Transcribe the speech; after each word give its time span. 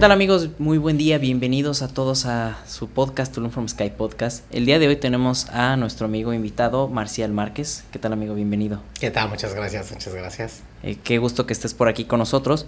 tal 0.00 0.12
amigos? 0.12 0.48
Muy 0.58 0.78
buen 0.78 0.96
día, 0.96 1.18
bienvenidos 1.18 1.82
a 1.82 1.88
todos 1.88 2.24
a 2.24 2.56
su 2.66 2.88
podcast 2.88 3.34
Tulum 3.34 3.50
from 3.50 3.68
Sky 3.68 3.90
Podcast. 3.90 4.46
El 4.50 4.64
día 4.64 4.78
de 4.78 4.88
hoy 4.88 4.96
tenemos 4.96 5.50
a 5.50 5.76
nuestro 5.76 6.06
amigo 6.06 6.32
invitado 6.32 6.88
Marcial 6.88 7.32
Márquez. 7.32 7.84
¿Qué 7.92 7.98
tal 7.98 8.14
amigo? 8.14 8.34
Bienvenido. 8.34 8.80
¿Qué 8.98 9.10
tal? 9.10 9.28
Muchas 9.28 9.52
gracias, 9.52 9.92
muchas 9.92 10.14
gracias. 10.14 10.62
Eh, 10.82 10.96
qué 11.04 11.18
gusto 11.18 11.44
que 11.44 11.52
estés 11.52 11.74
por 11.74 11.88
aquí 11.88 12.06
con 12.06 12.18
nosotros. 12.18 12.64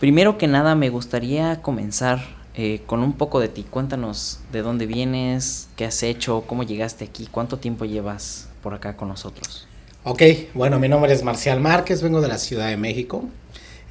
Primero 0.00 0.36
que 0.36 0.48
nada 0.48 0.74
me 0.74 0.90
gustaría 0.90 1.62
comenzar 1.62 2.24
eh, 2.56 2.80
con 2.86 3.04
un 3.04 3.12
poco 3.12 3.38
de 3.38 3.46
ti. 3.46 3.62
Cuéntanos 3.62 4.40
de 4.50 4.62
dónde 4.62 4.86
vienes, 4.86 5.68
qué 5.76 5.84
has 5.84 6.02
hecho, 6.02 6.42
cómo 6.44 6.64
llegaste 6.64 7.04
aquí, 7.04 7.28
cuánto 7.30 7.58
tiempo 7.58 7.84
llevas 7.84 8.48
por 8.64 8.74
acá 8.74 8.96
con 8.96 9.06
nosotros. 9.06 9.68
Ok, 10.02 10.22
bueno, 10.54 10.80
mi 10.80 10.88
nombre 10.88 11.12
es 11.12 11.22
Marcial 11.22 11.60
Márquez, 11.60 12.02
vengo 12.02 12.20
de 12.20 12.26
la 12.26 12.38
Ciudad 12.38 12.66
de 12.66 12.76
México, 12.76 13.26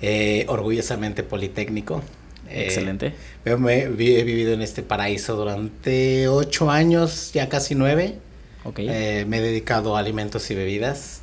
eh, 0.02 0.46
orgullosamente 0.50 1.24
politécnico. 1.24 2.02
Eh, 2.50 2.66
Excelente. 2.66 3.14
he 3.46 3.88
vivido 3.88 4.54
en 4.54 4.62
este 4.62 4.84
paraíso 4.84 5.36
durante 5.36 6.28
ocho 6.28 6.70
años, 6.70 7.32
ya 7.34 7.50
casi 7.50 7.76
nueve. 7.76 8.16
Okay. 8.64 8.88
Eh, 8.90 9.26
me 9.28 9.38
he 9.38 9.42
dedicado 9.42 9.96
a 9.96 10.00
alimentos 10.00 10.50
y 10.52 10.56
bebidas. 10.56 11.22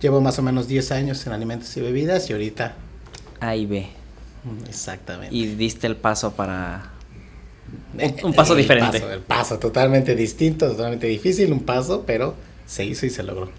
Llevo 0.00 0.20
más 0.20 0.38
o 0.38 0.42
menos 0.42 0.68
diez 0.68 0.92
años 0.92 1.26
en 1.26 1.32
alimentos 1.32 1.76
y 1.76 1.80
bebidas 1.80 2.28
y 2.30 2.32
ahorita... 2.32 2.74
A 3.40 3.56
y 3.56 3.66
B. 3.66 3.88
Exactamente. 4.68 5.34
Y 5.34 5.46
diste 5.46 5.86
el 5.86 5.96
paso 5.96 6.32
para... 6.32 6.90
Un, 8.22 8.34
paso 8.34 8.54
diferente. 8.54 8.98
el 8.98 9.20
paso 9.20 9.58
totalmente 9.58 10.14
distinto, 10.14 10.68
totalmente 10.68 11.06
difícil, 11.06 11.52
un 11.52 11.60
paso, 11.60 12.04
pero 12.06 12.34
se 12.66 12.84
hizo 12.84 13.06
y 13.06 13.10
se 13.10 13.22
logró. 13.22 13.50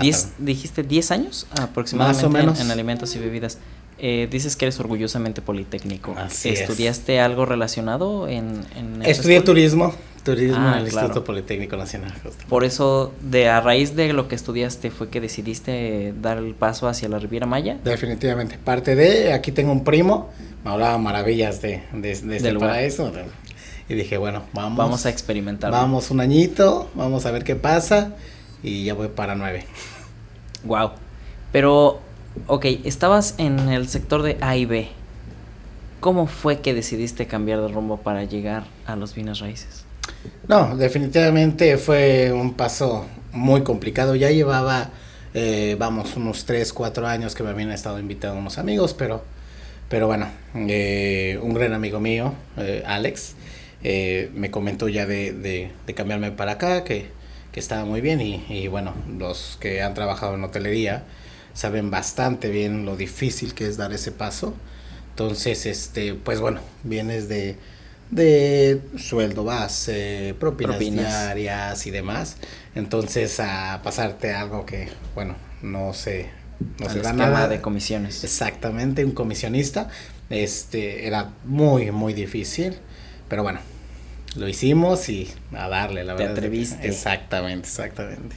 Diez, 0.00 0.28
dijiste 0.38 0.82
10 0.82 1.10
años 1.10 1.46
aproximadamente 1.60 2.22
Más 2.22 2.24
o 2.24 2.30
menos. 2.30 2.60
En, 2.60 2.70
alimentos 2.70 3.14
y 3.14 3.18
bebidas. 3.18 3.58
Eh, 4.04 4.26
dices 4.28 4.56
que 4.56 4.64
eres 4.64 4.80
orgullosamente 4.80 5.42
politécnico. 5.42 6.16
¿Estudiaste 6.44 7.20
algo 7.20 7.46
relacionado 7.46 8.26
en, 8.26 8.60
en 8.76 9.00
Estudié 9.06 9.40
turismo, 9.42 9.94
turismo 10.24 10.56
ah, 10.58 10.72
en 10.72 10.78
el 10.78 10.84
Instituto 10.86 11.22
Politécnico 11.22 11.76
Nacional. 11.76 12.12
Por 12.48 12.64
eso, 12.64 13.12
de 13.20 13.48
a 13.48 13.60
raíz 13.60 13.94
de 13.94 14.12
lo 14.12 14.26
que 14.26 14.34
estudiaste, 14.34 14.90
fue 14.90 15.08
que 15.08 15.20
decidiste 15.20 16.12
dar 16.20 16.38
el 16.38 16.56
paso 16.56 16.88
hacia 16.88 17.08
la 17.08 17.20
Riviera 17.20 17.46
Maya. 17.46 17.78
Definitivamente. 17.84 18.58
Parte 18.58 18.96
de, 18.96 19.32
aquí 19.32 19.52
tengo 19.52 19.70
un 19.70 19.84
primo, 19.84 20.30
me 20.64 20.72
hablaba 20.72 20.98
maravillas 20.98 21.62
de, 21.62 21.84
de, 21.92 22.20
de 22.20 22.36
este 22.38 22.54
paraíso. 22.54 23.12
Y 23.88 23.94
dije, 23.94 24.16
bueno, 24.16 24.42
vamos. 24.52 24.78
Vamos 24.78 25.06
a 25.06 25.10
experimentar. 25.10 25.70
Vamos 25.70 26.10
un 26.10 26.18
añito, 26.18 26.90
vamos 26.96 27.24
a 27.24 27.30
ver 27.30 27.44
qué 27.44 27.54
pasa 27.54 28.16
y 28.64 28.84
ya 28.84 28.94
voy 28.94 29.08
para 29.08 29.36
nueve. 29.36 29.64
Wow. 30.64 30.90
Pero, 31.52 32.00
ok, 32.46 32.66
estabas 32.84 33.34
en 33.38 33.58
el 33.68 33.88
sector 33.88 34.22
de 34.22 34.38
A 34.40 34.56
y 34.56 34.64
B. 34.64 34.88
¿Cómo 36.00 36.26
fue 36.26 36.60
que 36.60 36.74
decidiste 36.74 37.26
cambiar 37.26 37.60
de 37.60 37.68
rumbo 37.68 37.98
para 37.98 38.24
llegar 38.24 38.64
a 38.86 38.96
los 38.96 39.14
bienes 39.14 39.38
raíces? 39.38 39.84
No, 40.48 40.76
definitivamente 40.76 41.76
fue 41.78 42.32
un 42.32 42.54
paso 42.54 43.06
muy 43.32 43.62
complicado. 43.62 44.16
Ya 44.16 44.30
llevaba, 44.30 44.90
eh, 45.34 45.76
vamos, 45.78 46.16
unos 46.16 46.44
3, 46.44 46.72
4 46.72 47.06
años 47.06 47.34
que 47.34 47.42
me 47.42 47.50
habían 47.50 47.70
estado 47.70 48.00
invitando 48.00 48.38
unos 48.38 48.58
amigos, 48.58 48.94
pero, 48.94 49.22
pero 49.88 50.08
bueno, 50.08 50.26
eh, 50.54 51.38
un 51.40 51.54
gran 51.54 51.72
amigo 51.72 52.00
mío, 52.00 52.34
eh, 52.56 52.82
Alex, 52.86 53.36
me 53.82 54.50
comentó 54.50 54.88
ya 54.88 55.06
de, 55.06 55.32
de 55.32 55.94
cambiarme 55.94 56.30
para 56.32 56.52
acá, 56.52 56.84
que, 56.84 57.10
que 57.52 57.60
estaba 57.60 57.84
muy 57.84 58.00
bien 58.00 58.20
y, 58.20 58.66
bueno, 58.68 58.94
los 59.18 59.58
que 59.60 59.82
han 59.82 59.92
trabajado 59.94 60.34
en 60.34 60.42
hotelería 60.42 61.04
saben 61.54 61.90
bastante 61.90 62.50
bien 62.50 62.84
lo 62.84 62.96
difícil 62.96 63.54
que 63.54 63.66
es 63.66 63.76
dar 63.76 63.92
ese 63.92 64.12
paso. 64.12 64.54
Entonces, 65.10 65.66
este, 65.66 66.14
pues 66.14 66.40
bueno, 66.40 66.60
vienes 66.84 67.28
de, 67.28 67.56
de 68.10 68.80
sueldo 68.96 69.44
base, 69.44 70.34
propinas, 70.40 70.78
diarias 70.78 71.86
y 71.86 71.90
demás. 71.90 72.36
Entonces, 72.74 73.38
a 73.40 73.80
pasarte 73.84 74.32
algo 74.32 74.64
que, 74.64 74.88
bueno, 75.14 75.36
no 75.60 75.92
se, 75.92 76.30
no 76.78 76.88
se 76.88 77.00
da 77.00 77.12
nada. 77.12 77.48
de 77.48 77.60
comisiones. 77.60 78.24
Exactamente, 78.24 79.04
un 79.04 79.12
comisionista. 79.12 79.88
Este, 80.30 81.06
era 81.06 81.32
muy, 81.44 81.90
muy 81.90 82.14
difícil. 82.14 82.76
Pero 83.28 83.42
bueno, 83.42 83.60
lo 84.36 84.48
hicimos 84.48 85.08
y 85.08 85.30
a 85.54 85.68
darle, 85.68 86.04
la 86.04 86.14
verdad. 86.14 86.34
Te 86.34 86.40
atreviste. 86.40 86.88
Exactamente, 86.88 87.68
exactamente. 87.68 88.36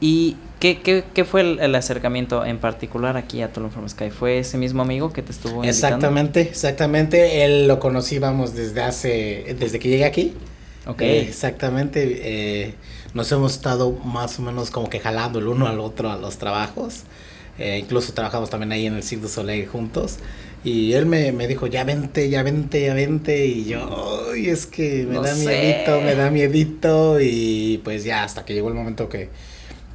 ¿Y 0.00 0.36
qué, 0.58 0.80
qué, 0.80 1.04
qué 1.12 1.24
fue 1.24 1.42
el, 1.42 1.74
acercamiento 1.74 2.44
en 2.44 2.58
particular 2.58 3.16
aquí 3.16 3.42
a 3.42 3.52
Tulum 3.52 3.70
From 3.70 3.88
Sky? 3.88 4.10
¿Fue 4.10 4.38
ese 4.38 4.56
mismo 4.56 4.82
amigo 4.82 5.12
que 5.12 5.22
te 5.22 5.30
estuvo 5.30 5.62
invitando? 5.62 5.70
Exactamente, 5.70 6.40
exactamente. 6.40 7.44
Él 7.44 7.68
lo 7.68 7.78
conocí, 7.78 8.18
vamos, 8.18 8.54
desde 8.54 8.80
hace, 8.82 9.56
desde 9.58 9.78
que 9.78 9.88
llegué 9.88 10.06
aquí. 10.06 10.34
Ok. 10.86 11.02
Eh, 11.02 11.20
exactamente. 11.20 12.20
Eh, 12.22 12.74
nos 13.12 13.30
hemos 13.32 13.52
estado 13.52 13.92
más 13.92 14.38
o 14.38 14.42
menos 14.42 14.70
como 14.70 14.88
que 14.88 15.00
jalando 15.00 15.38
el 15.38 15.48
uno 15.48 15.66
al 15.66 15.80
otro 15.80 16.10
a 16.10 16.16
los 16.16 16.38
trabajos. 16.38 17.02
Eh, 17.58 17.78
incluso 17.78 18.14
trabajamos 18.14 18.48
también 18.48 18.72
ahí 18.72 18.86
en 18.86 18.94
el 18.94 19.02
Cirque 19.02 19.24
du 19.24 19.28
Soleil 19.28 19.66
juntos. 19.66 20.16
Y 20.64 20.92
él 20.92 21.06
me, 21.06 21.32
me, 21.32 21.46
dijo, 21.46 21.66
ya 21.66 21.84
vente, 21.84 22.28
ya 22.30 22.42
vente, 22.42 22.82
ya 22.82 22.94
vente. 22.94 23.46
Y 23.46 23.66
yo, 23.66 24.34
y 24.34 24.48
es 24.48 24.66
que 24.66 25.06
me 25.06 25.18
da 25.18 25.34
miedito, 25.34 26.00
me 26.00 26.14
da 26.14 26.30
miedito. 26.30 27.20
Y 27.20 27.80
pues 27.84 28.04
ya, 28.04 28.24
hasta 28.24 28.46
que 28.46 28.54
llegó 28.54 28.68
el 28.68 28.74
momento 28.74 29.08
que, 29.08 29.28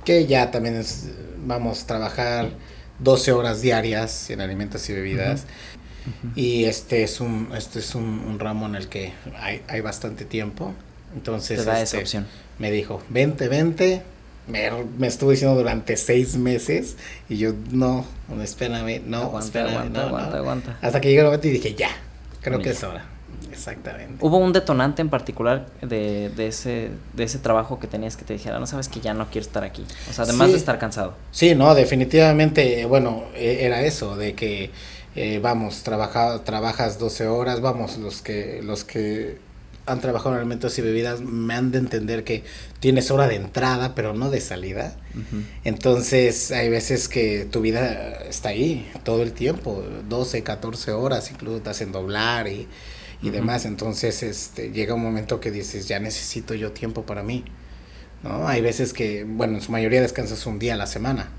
que 0.06 0.28
ya 0.28 0.52
también 0.52 0.76
es, 0.76 1.10
vamos 1.46 1.84
a 1.84 1.88
trabajar 1.88 2.52
12 3.00 3.32
horas 3.34 3.62
diarias 3.62 4.30
en 4.30 4.42
alimentos 4.42 4.90
y 4.90 4.94
bebidas. 4.94 5.46
Y 6.36 6.66
este 6.66 7.04
es 7.04 7.20
un, 7.20 7.50
este 7.58 7.80
es 7.80 7.96
un, 7.96 8.38
ramo 8.40 8.68
en 8.68 8.76
el 8.76 8.88
que 8.88 9.14
hay, 9.38 9.64
hay 9.68 9.82
bastante 9.82 10.24
tiempo. 10.24 10.74
Entonces, 11.16 11.60
Te 11.60 11.66
da 11.66 11.74
esa 11.74 11.84
este, 11.84 11.98
opción. 11.98 12.28
me 12.60 12.72
dijo, 12.72 13.02
vente, 13.10 13.48
vente, 13.48 14.04
me, 14.48 14.70
me, 14.98 15.08
estuvo 15.08 15.32
diciendo 15.32 15.58
durante 15.58 15.98
seis 15.98 16.36
meses 16.36 16.98
y 17.28 17.38
yo, 17.38 17.54
no, 17.72 18.06
espérame, 18.44 19.02
no, 19.06 19.18
aguanta, 19.24 19.46
espérame, 19.46 19.70
aguanta, 19.70 20.00
no, 20.00 20.08
aguanta, 20.08 20.30
no. 20.30 20.38
aguanta. 20.38 20.78
Hasta 20.82 21.02
que 21.02 21.10
llegó 21.10 21.22
el 21.22 21.26
momento 21.28 21.48
y 21.48 21.52
dije, 21.52 21.74
ya, 21.74 21.90
creo 22.42 22.60
que 22.60 22.70
es 22.70 22.84
hora. 22.84 23.15
Exactamente. 23.56 24.18
¿Hubo 24.20 24.38
un 24.38 24.52
detonante 24.52 25.02
en 25.02 25.10
particular 25.10 25.68
de, 25.82 26.30
de, 26.30 26.48
ese, 26.48 26.90
de 27.14 27.24
ese 27.24 27.40
trabajo 27.40 27.80
que 27.80 27.88
tenías 27.88 28.18
que 28.18 28.26
te 28.26 28.34
dijera, 28.34 28.60
no 28.60 28.68
sabes 28.68 28.90
que 28.90 29.00
ya 29.00 29.14
no 29.14 29.28
quiero 29.28 29.48
estar 29.48 29.64
aquí? 29.64 29.86
O 30.10 30.14
sea, 30.14 30.26
además 30.26 30.48
sí. 30.48 30.54
de 30.54 30.60
estar 30.60 30.78
cansado. 30.78 31.14
Sí, 31.32 31.56
no, 31.56 31.74
definitivamente, 31.74 32.86
bueno, 32.86 33.24
era 33.36 33.82
eso, 33.82 34.18
de 34.18 34.34
que, 34.34 34.72
eh, 35.16 35.40
vamos, 35.42 35.84
trabaja, 35.84 36.44
trabajas 36.44 37.00
12 37.00 37.28
horas, 37.28 37.62
vamos, 37.62 37.98
los 37.98 38.22
que, 38.22 38.62
los 38.62 38.84
que 38.84 39.38
han 39.86 40.02
trabajado 40.02 40.32
en 40.32 40.40
alimentos 40.40 40.78
y 40.80 40.82
bebidas 40.82 41.22
me 41.22 41.54
han 41.54 41.72
de 41.72 41.78
entender 41.78 42.24
que 42.24 42.44
tienes 42.80 43.12
hora 43.12 43.28
de 43.28 43.36
entrada, 43.36 43.94
pero 43.96 44.14
no 44.14 44.32
de 44.32 44.42
salida. 44.42 44.96
Uh 45.14 45.20
-huh. 45.20 45.44
Entonces, 45.64 46.52
hay 46.52 46.70
veces 46.70 47.08
que 47.08 47.46
tu 47.46 47.62
vida 47.62 48.20
está 48.28 48.50
ahí 48.50 48.92
todo 49.04 49.22
el 49.22 49.32
tiempo, 49.32 49.84
12, 50.10 50.44
14 50.44 50.92
horas, 50.92 51.30
incluso 51.32 51.62
te 51.62 51.70
hacen 51.70 51.92
doblar 51.92 52.48
y, 52.48 52.68
y 53.22 53.28
uh 53.28 53.30
-huh. 53.30 53.34
demás. 53.34 53.66
Entonces, 53.66 54.24
este, 54.24 54.72
llega 54.72 54.94
un 54.94 55.02
momento 55.02 55.40
que 55.40 55.52
dices, 55.52 55.88
ya 55.88 56.00
necesito 56.00 56.53
yo 56.53 56.72
tiempo 56.72 57.06
para 57.06 57.24
mí. 57.24 57.44
¿No? 58.24 58.48
Hay 58.48 58.62
veces 58.62 58.94
que, 58.94 59.24
bueno, 59.24 59.56
en 59.56 59.62
su 59.62 59.72
mayoría 59.72 60.02
descansas 60.02 60.46
un 60.46 60.58
día 60.58 60.74
a 60.74 60.78
la 60.78 60.88
semana. 60.88 61.30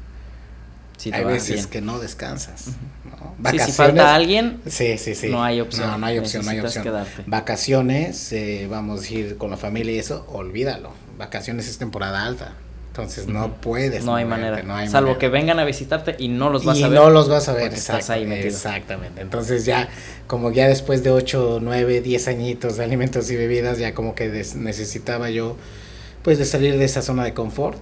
Sí, 0.99 1.11
hay 1.13 1.25
veces 1.25 1.57
bien. 1.57 1.69
que 1.69 1.81
no 1.81 1.99
descansas. 1.99 2.69
Uh 2.69 2.71
-huh. 2.71 3.11
¿no? 3.11 3.35
Vacaciones, 3.39 3.67
sí, 3.67 3.73
si 3.73 3.77
falta 3.77 4.15
alguien, 4.15 4.61
sí, 4.67 4.99
sí, 4.99 5.15
sí. 5.15 5.29
no 5.29 5.43
hay 5.43 5.61
opción. 5.61 5.91
No, 5.91 5.99
no 5.99 6.07
hay 6.07 6.19
opción, 6.19 6.45
no 6.45 6.51
hay 6.51 6.61
opción. 6.61 6.85
Quedarte. 6.85 7.25
Vacaciones, 7.27 8.33
eh, 8.33 8.67
vamos 8.71 9.05
a 9.05 9.13
ir 9.13 9.37
con 9.37 9.51
la 9.51 9.57
familia 9.57 9.93
y 9.93 9.99
eso, 9.99 10.27
olvídalo. 10.29 10.93
Vacaciones 11.19 11.69
es 11.69 11.79
temporada 11.79 12.25
alta. 12.25 12.55
Entonces 12.97 13.27
no 13.27 13.53
puedes. 13.61 14.05
No 14.07 14.15
hay 14.15 14.25
manera. 14.25 14.63
No 14.63 14.75
hay 14.75 14.89
Salvo 14.89 15.09
manera. 15.09 15.19
que 15.19 15.29
vengan 15.29 15.59
a 15.59 15.65
visitarte 15.67 16.17
y 16.19 16.29
no 16.29 16.49
los 16.49 16.65
vas 16.65 16.79
y 16.79 16.83
a 16.83 16.89
ver. 16.89 16.99
no 16.99 17.11
los 17.11 17.29
vas 17.29 17.47
a 17.51 17.53
ver. 17.53 17.73
Exacto, 17.73 18.15
ahí 18.15 18.25
metido. 18.25 18.49
Exactamente. 18.49 19.21
Entonces 19.21 19.67
ya, 19.67 19.89
como 20.27 20.51
ya 20.51 20.67
después 20.67 21.03
de 21.05 21.11
8, 21.11 21.59
9, 21.61 22.01
10 22.01 22.29
añitos 22.29 22.79
de 22.79 22.85
alimentos 22.85 23.31
y 23.31 23.37
bebidas, 23.37 23.79
ya 23.79 23.93
como 23.93 24.15
que 24.15 24.29
necesitaba 24.57 25.29
yo, 25.29 25.57
pues 26.23 26.39
de 26.39 26.47
salir 26.47 26.79
de 26.79 26.87
esa 26.87 27.03
zona 27.03 27.25
de 27.25 27.35
confort 27.35 27.79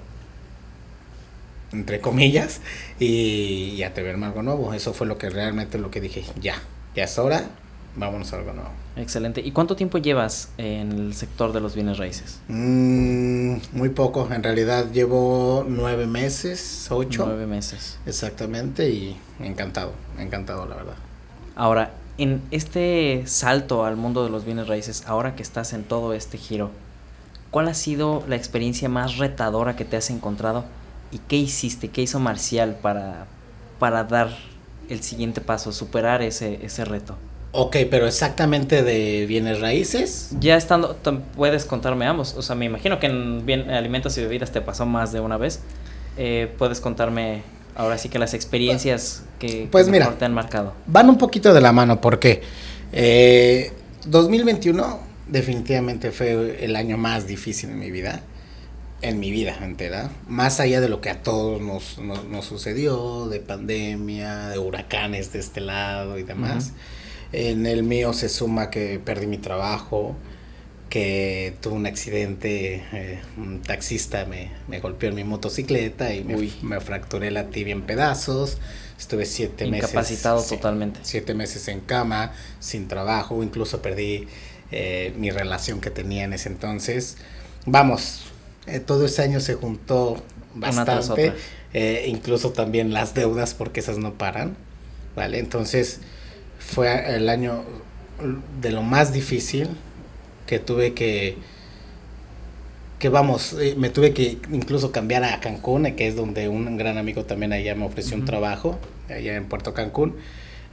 entre 1.72 2.00
comillas, 2.00 2.60
y, 3.00 3.74
y 3.76 3.82
atreverme 3.82 4.26
a 4.26 4.28
algo 4.28 4.42
nuevo. 4.42 4.74
Eso 4.74 4.94
fue 4.94 5.06
lo 5.06 5.18
que 5.18 5.28
realmente 5.30 5.78
lo 5.78 5.90
que 5.90 6.00
dije, 6.00 6.24
ya, 6.40 6.54
ya 6.94 7.04
es 7.04 7.18
hora, 7.18 7.50
vámonos 7.96 8.32
a 8.32 8.36
algo 8.36 8.52
nuevo. 8.52 8.70
Excelente. 8.96 9.40
¿Y 9.40 9.50
cuánto 9.50 9.76
tiempo 9.76 9.98
llevas 9.98 10.50
en 10.58 10.92
el 10.92 11.14
sector 11.14 11.52
de 11.52 11.60
los 11.60 11.74
bienes 11.74 11.98
raíces? 11.98 12.40
Mm, 12.48 13.56
muy 13.72 13.88
poco, 13.88 14.28
en 14.30 14.42
realidad 14.42 14.90
llevo 14.92 15.64
nueve 15.68 16.06
meses, 16.06 16.86
ocho. 16.90 17.24
Nueve 17.26 17.46
meses. 17.46 17.98
Exactamente, 18.06 18.90
y 18.90 19.16
encantado, 19.40 19.92
encantado 20.18 20.66
la 20.66 20.76
verdad. 20.76 20.94
Ahora, 21.56 21.92
en 22.18 22.42
este 22.50 23.24
salto 23.26 23.84
al 23.84 23.96
mundo 23.96 24.24
de 24.24 24.30
los 24.30 24.44
bienes 24.44 24.68
raíces, 24.68 25.04
ahora 25.06 25.34
que 25.34 25.42
estás 25.42 25.72
en 25.72 25.84
todo 25.84 26.14
este 26.14 26.38
giro, 26.38 26.70
¿cuál 27.50 27.68
ha 27.68 27.74
sido 27.74 28.24
la 28.28 28.36
experiencia 28.36 28.88
más 28.88 29.18
retadora 29.18 29.76
que 29.76 29.84
te 29.84 29.96
has 29.96 30.10
encontrado? 30.10 30.64
¿Y 31.10 31.18
qué 31.18 31.36
hiciste? 31.36 31.88
¿Qué 31.88 32.02
hizo 32.02 32.20
Marcial 32.20 32.76
para, 32.80 33.26
para 33.78 34.04
dar 34.04 34.30
el 34.88 35.02
siguiente 35.02 35.40
paso, 35.40 35.72
superar 35.72 36.22
ese, 36.22 36.64
ese 36.64 36.84
reto? 36.84 37.16
Ok, 37.56 37.76
pero 37.88 38.08
exactamente 38.08 38.82
de 38.82 39.26
bienes 39.26 39.60
raíces. 39.60 40.30
Ya 40.40 40.56
estando, 40.56 40.96
puedes 41.36 41.64
contarme 41.64 42.04
ambos. 42.04 42.34
O 42.36 42.42
sea, 42.42 42.56
me 42.56 42.64
imagino 42.64 42.98
que 42.98 43.06
en 43.06 43.46
bien, 43.46 43.70
alimentos 43.70 44.18
y 44.18 44.22
bebidas 44.22 44.50
te 44.50 44.60
pasó 44.60 44.86
más 44.86 45.12
de 45.12 45.20
una 45.20 45.36
vez. 45.36 45.60
Eh, 46.16 46.52
puedes 46.58 46.80
contarme 46.80 47.42
ahora 47.76 47.96
sí 47.96 48.08
que 48.08 48.18
las 48.18 48.34
experiencias 48.34 49.22
que, 49.38 49.68
pues 49.70 49.88
mira, 49.88 50.10
te 50.18 50.24
han 50.24 50.34
marcado. 50.34 50.72
Van 50.86 51.08
un 51.08 51.16
poquito 51.16 51.54
de 51.54 51.60
la 51.60 51.70
mano 51.70 52.00
porque 52.00 52.42
eh, 52.92 53.72
2021 54.06 54.98
definitivamente 55.28 56.10
fue 56.10 56.64
el 56.64 56.74
año 56.74 56.96
más 56.96 57.28
difícil 57.28 57.70
en 57.70 57.78
mi 57.78 57.92
vida 57.92 58.22
en 59.00 59.20
mi 59.20 59.30
vida 59.30 59.54
entera, 59.60 60.10
más 60.28 60.60
allá 60.60 60.80
de 60.80 60.88
lo 60.88 61.02
que 61.02 61.10
a 61.10 61.22
todos 61.22 61.60
nos, 61.60 61.98
nos, 61.98 62.44
sucedió, 62.46 63.28
de 63.28 63.38
pandemia, 63.38 64.48
de 64.48 64.58
huracanes 64.58 65.30
de 65.30 65.40
este 65.40 65.60
lado 65.60 66.18
y 66.18 66.22
demás. 66.22 66.72
En 67.36 67.66
el 67.66 67.82
mío 67.82 68.12
se 68.12 68.28
suma 68.28 68.70
que 68.70 69.00
perdí 69.04 69.26
mi 69.26 69.38
trabajo, 69.38 70.14
que 70.88 71.56
tuve 71.60 71.74
un 71.74 71.86
accidente, 71.86 72.84
eh, 72.92 73.20
un 73.36 73.60
taxista 73.60 74.24
me, 74.26 74.52
me, 74.68 74.78
golpeó 74.78 75.08
en 75.08 75.16
mi 75.16 75.24
motocicleta 75.24 76.14
y 76.14 76.22
me, 76.22 76.48
me, 76.62 76.80
fracturé 76.80 77.32
la 77.32 77.48
tibia 77.48 77.72
en 77.72 77.82
pedazos. 77.82 78.58
Estuve 78.96 79.26
siete 79.26 79.66
meses. 79.66 79.90
Incapacitado 79.90 80.40
totalmente. 80.44 81.00
Siete 81.02 81.34
meses 81.34 81.66
en 81.66 81.80
cama, 81.80 82.32
sin 82.60 82.86
trabajo, 82.86 83.42
incluso 83.42 83.82
perdí 83.82 84.28
eh, 84.70 85.12
mi 85.18 85.30
relación 85.30 85.80
que 85.80 85.90
tenía 85.90 86.22
en 86.22 86.34
ese 86.34 86.48
entonces. 86.48 87.16
Vamos, 87.66 88.26
eh, 88.68 88.78
todo 88.78 89.06
ese 89.06 89.22
año 89.22 89.40
se 89.40 89.54
juntó 89.54 90.22
bastante, 90.54 91.32
incluso 92.06 92.52
también 92.52 92.92
las 92.92 93.12
deudas 93.14 93.54
porque 93.54 93.80
esas 93.80 93.98
no 93.98 94.14
paran, 94.14 94.56
¿vale? 95.16 95.40
Entonces 95.40 95.98
fue 96.66 97.16
el 97.16 97.28
año 97.28 97.64
de 98.60 98.72
lo 98.72 98.82
más 98.82 99.12
difícil 99.12 99.68
que 100.46 100.58
tuve 100.58 100.94
que 100.94 101.36
que 102.98 103.10
vamos, 103.10 103.54
eh, 103.60 103.74
me 103.76 103.90
tuve 103.90 104.14
que 104.14 104.38
incluso 104.50 104.90
cambiar 104.90 105.24
a 105.24 105.38
Cancún, 105.38 105.84
que 105.94 106.06
es 106.06 106.16
donde 106.16 106.48
un 106.48 106.78
gran 106.78 106.96
amigo 106.96 107.24
también 107.24 107.52
allá 107.52 107.74
me 107.74 107.84
ofreció 107.84 108.16
un 108.16 108.24
trabajo, 108.24 108.78
allá 109.10 109.36
en 109.36 109.44
Puerto 109.44 109.74
Cancún, 109.74 110.16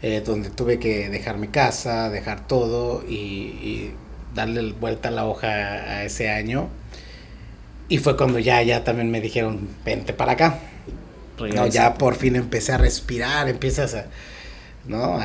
eh, 0.02 0.22
donde 0.26 0.50
tuve 0.50 0.80
que 0.80 1.10
dejar 1.10 1.38
mi 1.38 1.50
casa, 1.50 2.10
dejar 2.10 2.48
todo 2.48 3.04
y, 3.06 3.92
darle 4.34 4.72
vuelta 4.72 5.10
a 5.10 5.12
la 5.12 5.26
hoja 5.26 5.50
a 5.50 6.06
ese 6.06 6.30
año. 6.30 6.70
Y 7.90 7.98
fue 7.98 8.16
cuando 8.16 8.40
ya, 8.40 8.62
ya 8.62 8.86
también 8.86 9.12
me 9.12 9.20
dijeron, 9.20 9.68
vente 9.84 10.14
para 10.14 10.32
acá. 10.32 10.60
No, 11.54 11.68
ya 11.68 11.96
por 11.96 12.16
fin 12.16 12.38
empecé 12.38 12.72
a 12.72 12.78
respirar, 12.78 13.50
empiezas 13.50 13.94
a, 13.94 14.06
¿no? 14.88 15.20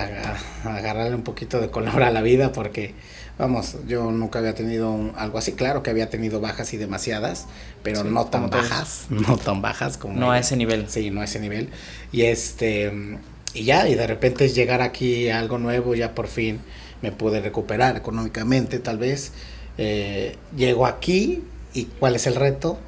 Agarrarle 0.64 1.14
un 1.14 1.22
poquito 1.22 1.60
de 1.60 1.70
color 1.70 2.02
a 2.02 2.10
la 2.10 2.22
vida 2.22 2.52
porque, 2.52 2.94
vamos, 3.38 3.76
yo 3.86 4.10
nunca 4.10 4.38
había 4.38 4.54
tenido 4.54 5.12
algo 5.16 5.38
así. 5.38 5.52
Claro 5.52 5.82
que 5.82 5.90
había 5.90 6.10
tenido 6.10 6.40
bajas 6.40 6.72
y 6.74 6.76
demasiadas, 6.76 7.46
pero 7.82 8.04
no 8.04 8.26
tan 8.26 8.50
bajas, 8.50 9.06
no 9.10 9.36
tan 9.36 9.62
bajas 9.62 9.96
como... 9.96 10.18
No 10.18 10.30
a 10.32 10.38
ese 10.38 10.56
nivel. 10.56 10.88
Sí, 10.88 11.10
no 11.10 11.20
a 11.20 11.24
ese 11.24 11.40
nivel. 11.40 11.70
Y 12.12 12.22
este, 12.22 13.18
y 13.54 13.64
ya, 13.64 13.88
y 13.88 13.94
de 13.94 14.06
repente 14.06 14.48
llegar 14.48 14.82
aquí 14.82 15.30
a 15.30 15.38
algo 15.38 15.58
nuevo, 15.58 15.94
ya 15.94 16.14
por 16.14 16.26
fin 16.26 16.60
me 17.02 17.12
pude 17.12 17.40
recuperar 17.40 17.96
económicamente, 17.96 18.78
tal 18.78 18.98
vez. 18.98 19.32
Eh, 19.78 20.36
llego 20.56 20.86
aquí 20.86 21.44
y 21.74 21.84
¿cuál 21.84 22.16
es 22.16 22.26
el 22.26 22.34
reto? 22.34 22.78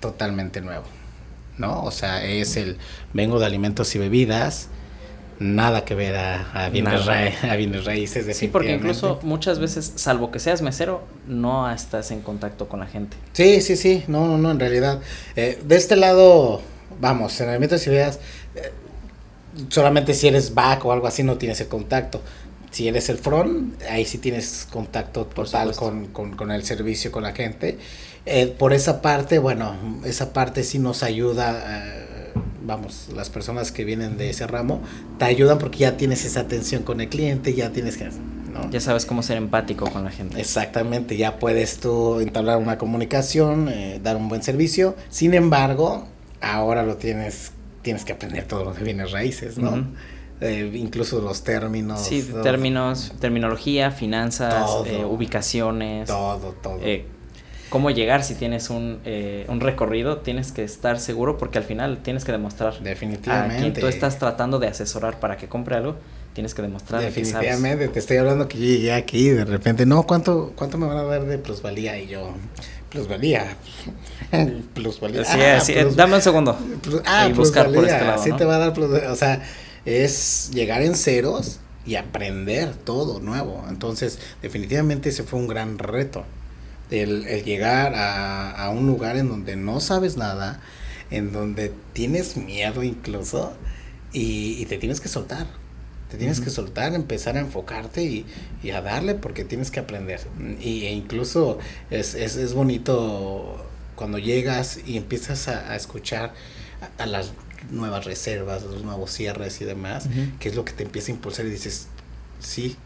Totalmente 0.00 0.60
nuevo, 0.60 0.84
¿no? 1.58 1.82
O 1.82 1.90
sea, 1.90 2.24
es 2.24 2.56
el, 2.56 2.78
vengo 3.12 3.38
de 3.38 3.46
alimentos 3.46 3.94
y 3.94 3.98
bebidas, 3.98 4.68
nada 5.40 5.86
que 5.86 5.94
ver 5.94 6.16
a, 6.16 6.52
a, 6.52 6.68
bienes, 6.68 7.08
a 7.08 7.56
bienes, 7.56 7.84
raíces. 7.86 8.36
Sí, 8.36 8.46
porque 8.46 8.74
incluso 8.74 9.18
muchas 9.22 9.58
veces, 9.58 9.94
salvo 9.96 10.30
que 10.30 10.38
seas 10.38 10.60
mesero, 10.60 11.02
no 11.26 11.68
estás 11.72 12.10
en 12.10 12.20
contacto 12.20 12.68
con 12.68 12.78
la 12.78 12.86
gente. 12.86 13.16
Sí, 13.32 13.62
sí, 13.62 13.74
sí, 13.74 14.04
no, 14.06 14.28
no, 14.28 14.36
no, 14.38 14.50
en 14.50 14.60
realidad. 14.60 15.00
Eh, 15.36 15.58
de 15.64 15.76
este 15.76 15.96
lado, 15.96 16.60
vamos, 17.00 17.40
en 17.40 17.48
alimentos 17.48 17.84
y 17.86 17.90
bebidas, 17.90 18.20
eh, 18.54 18.70
solamente 19.70 20.12
si 20.12 20.28
eres 20.28 20.54
back 20.54 20.84
o 20.84 20.92
algo 20.92 21.06
así 21.06 21.22
no 21.22 21.38
tienes 21.38 21.60
el 21.62 21.68
contacto. 21.68 22.20
Si 22.70 22.86
eres 22.86 23.08
el 23.08 23.16
front, 23.16 23.82
ahí 23.90 24.04
sí 24.04 24.18
tienes 24.18 24.68
contacto 24.70 25.24
total 25.24 25.74
con, 25.74 26.08
con, 26.08 26.36
con, 26.36 26.52
el 26.52 26.64
servicio, 26.64 27.10
con 27.10 27.22
la 27.22 27.32
gente. 27.32 27.78
Eh, 28.26 28.46
por 28.46 28.74
esa 28.74 29.00
parte, 29.00 29.38
bueno, 29.38 29.74
esa 30.04 30.34
parte 30.34 30.62
sí 30.64 30.78
nos 30.78 31.02
ayuda 31.02 32.08
vamos, 32.70 33.08
las 33.14 33.30
personas 33.30 33.72
que 33.72 33.84
vienen 33.84 34.16
de 34.16 34.30
ese 34.30 34.46
ramo, 34.46 34.80
te 35.18 35.24
ayudan 35.24 35.58
porque 35.58 35.78
ya 35.78 35.96
tienes 35.96 36.24
esa 36.24 36.40
atención 36.40 36.84
con 36.84 37.00
el 37.00 37.08
cliente, 37.08 37.52
ya 37.54 37.70
tienes 37.70 37.96
que... 37.96 38.04
¿no? 38.04 38.70
Ya 38.70 38.80
sabes 38.80 39.06
cómo 39.06 39.22
ser 39.22 39.36
empático 39.36 39.90
con 39.90 40.04
la 40.04 40.10
gente. 40.10 40.40
Exactamente, 40.40 41.16
ya 41.16 41.38
puedes 41.38 41.78
tú 41.78 42.20
entablar 42.20 42.58
una 42.58 42.78
comunicación, 42.78 43.68
eh, 43.68 44.00
dar 44.02 44.16
un 44.16 44.28
buen 44.28 44.42
servicio. 44.42 44.96
Sin 45.08 45.34
embargo, 45.34 46.06
ahora 46.40 46.84
lo 46.84 46.96
tienes, 46.96 47.52
tienes 47.82 48.04
que 48.04 48.12
aprender 48.12 48.44
todo 48.46 48.64
lo 48.64 48.72
de 48.72 48.84
bienes 48.84 49.10
raíces, 49.12 49.58
¿no? 49.58 49.86
Eh, 50.40 50.70
incluso 50.74 51.20
los 51.20 51.42
términos. 51.42 52.00
Sí, 52.00 52.28
términos, 52.42 53.12
terminología, 53.20 53.90
finanzas, 53.90 54.68
eh, 54.86 55.04
ubicaciones. 55.04 56.08
Todo, 56.08 56.54
todo 56.62 56.78
cómo 57.70 57.90
llegar 57.90 58.22
si 58.24 58.34
tienes 58.34 58.68
un, 58.68 59.00
eh, 59.04 59.46
un 59.48 59.60
recorrido, 59.60 60.18
tienes 60.18 60.52
que 60.52 60.64
estar 60.64 60.98
seguro 60.98 61.38
porque 61.38 61.56
al 61.56 61.64
final 61.64 61.98
tienes 62.02 62.24
que 62.24 62.32
demostrar 62.32 62.78
Definitivamente. 62.80 63.56
a 63.56 63.60
quien 63.60 63.72
tú 63.72 63.86
estás 63.86 64.18
tratando 64.18 64.58
de 64.58 64.66
asesorar 64.66 65.20
para 65.20 65.36
que 65.36 65.48
compre 65.48 65.76
algo, 65.76 65.96
tienes 66.34 66.52
que 66.52 66.62
demostrar 66.62 67.00
Definitivamente, 67.00 67.88
te 67.88 67.98
estoy 68.00 68.18
hablando 68.18 68.48
que 68.48 68.58
yo 68.58 68.64
llegué 68.64 68.92
aquí 68.92 69.28
y 69.28 69.30
de 69.30 69.44
repente, 69.44 69.86
no, 69.86 70.02
¿cuánto, 70.02 70.52
¿cuánto 70.56 70.76
me 70.76 70.86
van 70.86 70.98
a 70.98 71.04
dar 71.04 71.24
de 71.24 71.38
plusvalía? 71.38 71.96
Y 71.98 72.08
yo, 72.08 72.34
plusvalía, 72.90 73.56
plusvalía. 74.74 75.24
Sí, 75.24 75.40
ah, 75.40 75.60
sí, 75.60 75.74
dame 75.94 76.16
un 76.16 76.22
segundo. 76.22 76.58
ah, 77.06 77.28
y 77.28 77.32
buscar 77.32 77.72
por 77.72 77.84
este 77.86 78.04
lado, 78.04 78.22
sí 78.22 78.32
te 78.32 78.44
va 78.44 78.56
a 78.56 78.58
dar 78.58 78.74
plusvalía, 78.74 79.12
o 79.12 79.16
sea, 79.16 79.42
es 79.84 80.50
llegar 80.52 80.82
en 80.82 80.96
ceros 80.96 81.60
y 81.86 81.94
aprender 81.94 82.74
todo 82.74 83.20
nuevo. 83.20 83.64
Entonces, 83.68 84.18
definitivamente 84.42 85.08
ese 85.10 85.22
fue 85.22 85.38
un 85.38 85.46
gran 85.46 85.78
reto 85.78 86.24
el, 86.90 87.24
llegar 87.44 87.94
a, 87.96 88.70
un 88.70 88.86
lugar 88.86 89.16
en 89.16 89.28
donde 89.28 89.56
no 89.56 89.80
sabes 89.80 90.16
nada, 90.16 90.60
en 91.10 91.32
donde 91.32 91.72
tienes 91.92 92.36
miedo 92.36 92.82
incluso, 92.82 93.54
y, 94.12 94.64
te 94.66 94.78
tienes 94.78 95.00
que 95.00 95.08
soltar. 95.08 95.46
Te 96.10 96.16
tienes 96.16 96.40
que 96.40 96.50
soltar, 96.50 96.92
empezar 96.94 97.36
a 97.36 97.40
enfocarte 97.40 98.02
y, 98.02 98.70
a 98.70 98.80
darle 98.80 99.14
porque 99.14 99.44
tienes 99.44 99.70
que 99.70 99.80
aprender. 99.80 100.20
Y, 100.60 100.86
e 100.86 100.92
incluso 100.92 101.58
es, 101.90 102.14
es, 102.14 102.52
bonito 102.54 103.64
cuando 103.94 104.18
llegas 104.18 104.80
y 104.84 104.96
empiezas 104.96 105.46
a, 105.48 105.76
escuchar 105.76 106.34
a, 106.98 107.06
las 107.06 107.32
nuevas 107.70 108.04
reservas, 108.04 108.64
los 108.64 108.82
nuevos 108.82 109.12
cierres 109.12 109.60
y 109.60 109.64
demás, 109.64 110.08
que 110.40 110.48
es 110.48 110.56
lo 110.56 110.64
que 110.64 110.72
te 110.72 110.82
empieza 110.82 111.12
a 111.12 111.14
impulsar 111.14 111.46
y 111.46 111.50
dices, 111.50 111.86
sí, 112.40 112.76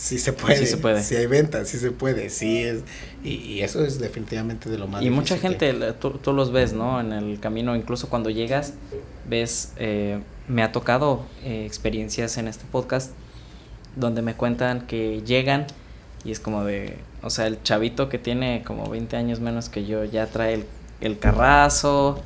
Sí 0.00 0.18
se 0.18 0.32
puede. 0.32 0.56
Sí 0.56 0.66
se 0.66 0.78
puede. 0.78 1.02
Si 1.02 1.14
hay 1.14 1.26
ventas, 1.26 1.68
sí 1.68 1.78
se 1.78 1.90
puede. 1.90 2.30
Sí 2.30 2.62
es. 2.62 2.80
Y, 3.22 3.60
eso 3.60 3.84
es 3.84 3.98
definitivamente 3.98 4.70
de 4.70 4.78
lo 4.78 4.88
más. 4.88 5.02
Y 5.02 5.10
mucha 5.10 5.36
gente, 5.36 5.74
tú, 6.00 6.12
tú, 6.12 6.32
los 6.32 6.52
ves, 6.52 6.72
¿no? 6.72 7.00
En 7.00 7.12
el 7.12 7.38
camino, 7.38 7.76
incluso 7.76 8.08
cuando 8.08 8.30
llegas, 8.30 8.72
ves. 9.28 9.74
Eh, 9.76 10.18
me 10.48 10.62
ha 10.62 10.72
tocado 10.72 11.26
eh, 11.44 11.64
experiencias 11.66 12.38
en 12.38 12.48
este 12.48 12.64
podcast 12.72 13.12
donde 13.94 14.22
me 14.22 14.34
cuentan 14.34 14.86
que 14.86 15.20
llegan 15.20 15.66
y 16.24 16.32
es 16.32 16.40
como 16.40 16.64
de. 16.64 16.96
O 17.22 17.28
sea, 17.28 17.46
el 17.46 17.62
chavito 17.62 18.08
que 18.08 18.18
tiene 18.18 18.62
como 18.64 18.88
20 18.88 19.18
años 19.18 19.40
menos 19.40 19.68
que 19.68 19.84
yo 19.84 20.04
ya 20.04 20.26
trae 20.28 20.54
el, 20.54 20.64
el 21.02 21.18
carrazo, 21.18 22.22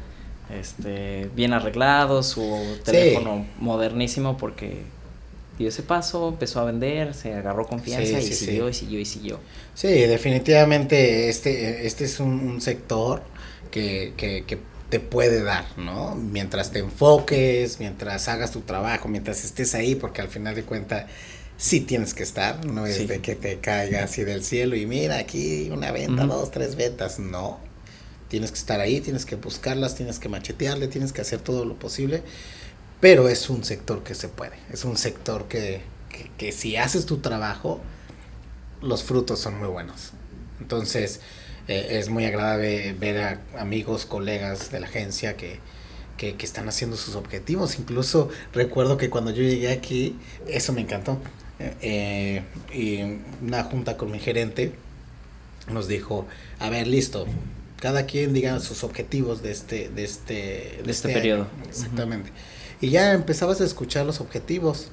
este, 0.48 1.28
bien 1.34 1.52
arreglado, 1.52 2.22
su 2.22 2.78
teléfono 2.84 3.46
modernísimo 3.58 4.36
porque 4.36 4.84
dio 5.58 5.68
ese 5.68 5.82
paso, 5.82 6.28
empezó 6.28 6.60
a 6.60 6.64
vender, 6.64 7.14
se 7.14 7.34
agarró 7.34 7.66
confianza 7.66 8.18
y 8.18 8.32
siguió 8.32 8.68
y 8.68 8.74
siguió 8.74 9.00
y 9.00 9.04
siguió. 9.04 9.40
Sí, 9.74 9.88
definitivamente 9.88 11.28
este, 11.28 11.86
este 11.86 12.04
es 12.04 12.20
un, 12.20 12.60
sector 12.60 13.22
que, 13.70 14.14
que, 14.16 14.44
que, 14.46 14.58
te 14.90 15.00
puede 15.00 15.42
dar, 15.42 15.64
¿no? 15.76 16.14
Mientras 16.14 16.70
te 16.70 16.78
enfoques, 16.78 17.80
mientras 17.80 18.28
hagas 18.28 18.52
tu 18.52 18.60
trabajo, 18.60 19.08
mientras 19.08 19.42
estés 19.44 19.74
ahí, 19.74 19.96
porque 19.96 20.20
al 20.20 20.28
final 20.28 20.54
de 20.54 20.62
cuentas 20.62 21.06
sí 21.56 21.80
tienes 21.80 22.14
que 22.14 22.22
estar, 22.22 22.64
no 22.64 22.86
es 22.86 23.08
de 23.08 23.20
que 23.20 23.34
te 23.34 23.58
caiga 23.58 24.04
así 24.04 24.22
del 24.22 24.44
cielo 24.44 24.76
y 24.76 24.86
mira 24.86 25.18
aquí 25.18 25.68
una 25.72 25.90
venta, 25.90 26.26
dos, 26.26 26.52
tres 26.52 26.76
ventas, 26.76 27.18
no. 27.18 27.58
Tienes 28.28 28.52
que 28.52 28.58
estar 28.58 28.80
ahí, 28.80 29.00
tienes 29.00 29.26
que 29.26 29.34
buscarlas, 29.34 29.96
tienes 29.96 30.20
que 30.20 30.28
machetearle, 30.28 30.86
tienes 30.86 31.12
que 31.12 31.22
hacer 31.22 31.40
todo 31.40 31.64
lo 31.64 31.76
posible 31.76 32.22
pero 33.04 33.28
es 33.28 33.50
un 33.50 33.64
sector 33.64 34.02
que 34.02 34.14
se 34.14 34.28
puede, 34.28 34.54
es 34.72 34.86
un 34.86 34.96
sector 34.96 35.46
que, 35.46 35.82
que, 36.38 36.52
si 36.52 36.76
haces 36.76 37.04
tu 37.04 37.18
trabajo, 37.18 37.82
los 38.80 39.02
frutos 39.02 39.38
son 39.38 39.58
muy 39.58 39.68
buenos. 39.68 40.12
Entonces, 40.58 41.20
eh, 41.68 41.98
es 41.98 42.08
muy 42.08 42.24
agradable 42.24 42.94
ver 42.94 43.20
a 43.20 43.60
amigos, 43.60 44.06
colegas 44.06 44.70
de 44.70 44.80
la 44.80 44.86
agencia 44.86 45.36
que, 45.36 45.58
que, 46.16 46.36
que, 46.36 46.46
están 46.46 46.66
haciendo 46.66 46.96
sus 46.96 47.14
objetivos. 47.14 47.78
Incluso 47.78 48.30
recuerdo 48.54 48.96
que 48.96 49.10
cuando 49.10 49.32
yo 49.32 49.42
llegué 49.42 49.70
aquí, 49.70 50.16
eso 50.48 50.72
me 50.72 50.80
encantó. 50.80 51.18
eh, 51.82 52.42
y 52.72 53.02
una 53.42 53.64
junta 53.64 53.98
con 53.98 54.12
mi 54.12 54.18
gerente 54.18 54.72
nos 55.70 55.88
dijo, 55.88 56.26
a 56.58 56.70
ver, 56.70 56.86
listo, 56.86 57.26
cada 57.80 58.06
quien 58.06 58.32
diga 58.32 58.58
sus 58.60 58.82
objetivos 58.82 59.42
de 59.42 59.50
este, 59.52 59.90
de 59.90 60.04
este, 60.04 60.32
de, 60.32 60.78
este, 60.78 60.90
este 60.90 61.08
periodo. 61.10 61.48
Exactamente. 61.68 62.30
Y 62.84 62.90
ya 62.90 63.14
empezabas 63.14 63.62
a 63.62 63.64
escuchar 63.64 64.04
los 64.04 64.20
objetivos. 64.20 64.88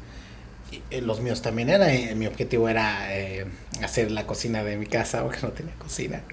Y, 0.71 0.81
eh, 0.91 1.01
los 1.01 1.19
míos 1.19 1.41
también 1.41 1.69
eran, 1.69 1.89
eh, 1.89 2.15
mi 2.15 2.25
objetivo 2.25 2.69
era 2.69 3.13
eh, 3.13 3.45
hacer 3.83 4.11
la 4.11 4.25
cocina 4.25 4.63
de 4.63 4.77
mi 4.77 4.85
casa, 4.85 5.23
porque 5.23 5.39
no 5.41 5.49
tenía 5.49 5.73
cocina. 5.75 6.23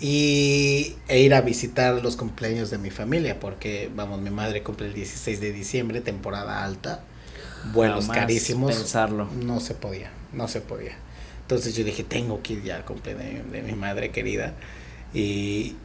y 0.00 0.96
e 1.08 1.20
ir 1.20 1.32
a 1.32 1.40
visitar 1.40 2.02
los 2.02 2.16
cumpleaños 2.16 2.68
de 2.68 2.76
mi 2.76 2.90
familia, 2.90 3.40
porque, 3.40 3.90
vamos, 3.94 4.20
mi 4.20 4.28
madre 4.28 4.62
cumple 4.62 4.88
el 4.88 4.92
16 4.92 5.40
de 5.40 5.50
diciembre, 5.50 6.02
temporada 6.02 6.62
alta, 6.62 7.02
vuelos 7.72 8.08
carísimos. 8.08 8.76
Pensarlo. 8.76 9.30
No 9.42 9.60
se 9.60 9.72
podía, 9.72 10.10
no 10.34 10.46
se 10.46 10.60
podía. 10.60 10.98
Entonces 11.40 11.74
yo 11.74 11.84
dije, 11.84 12.04
tengo 12.04 12.42
que 12.42 12.52
ir 12.52 12.62
ya 12.64 12.76
al 12.76 12.84
cumpleaños 12.84 13.50
de, 13.50 13.62
mi 13.62 13.72
madre 13.72 14.10
querida. 14.10 14.52
Y, 15.14 15.76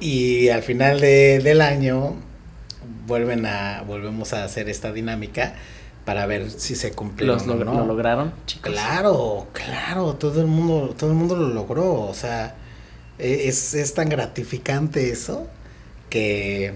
y 0.00 0.48
al 0.48 0.64
final 0.64 1.00
de, 1.00 1.38
del 1.38 1.60
año 1.60 2.16
vuelven 3.06 3.46
a, 3.46 3.82
volvemos 3.86 4.32
a 4.32 4.44
hacer 4.44 4.68
esta 4.68 4.92
dinámica 4.92 5.54
para 6.04 6.26
ver 6.26 6.50
si 6.50 6.74
se 6.74 6.92
cumplió 6.92 7.36
no. 7.36 7.54
¿Lo 7.54 7.86
lograron, 7.86 8.32
chicos? 8.46 8.72
Claro, 8.72 9.48
claro, 9.52 10.14
todo 10.14 10.40
el 10.40 10.46
mundo, 10.46 10.94
todo 10.98 11.10
el 11.10 11.16
mundo 11.16 11.36
lo 11.36 11.48
logró, 11.48 12.02
o 12.02 12.14
sea, 12.14 12.54
e, 13.18 13.48
es, 13.48 13.74
es 13.74 13.94
tan 13.94 14.08
gratificante 14.08 15.10
eso 15.10 15.46
que, 16.08 16.74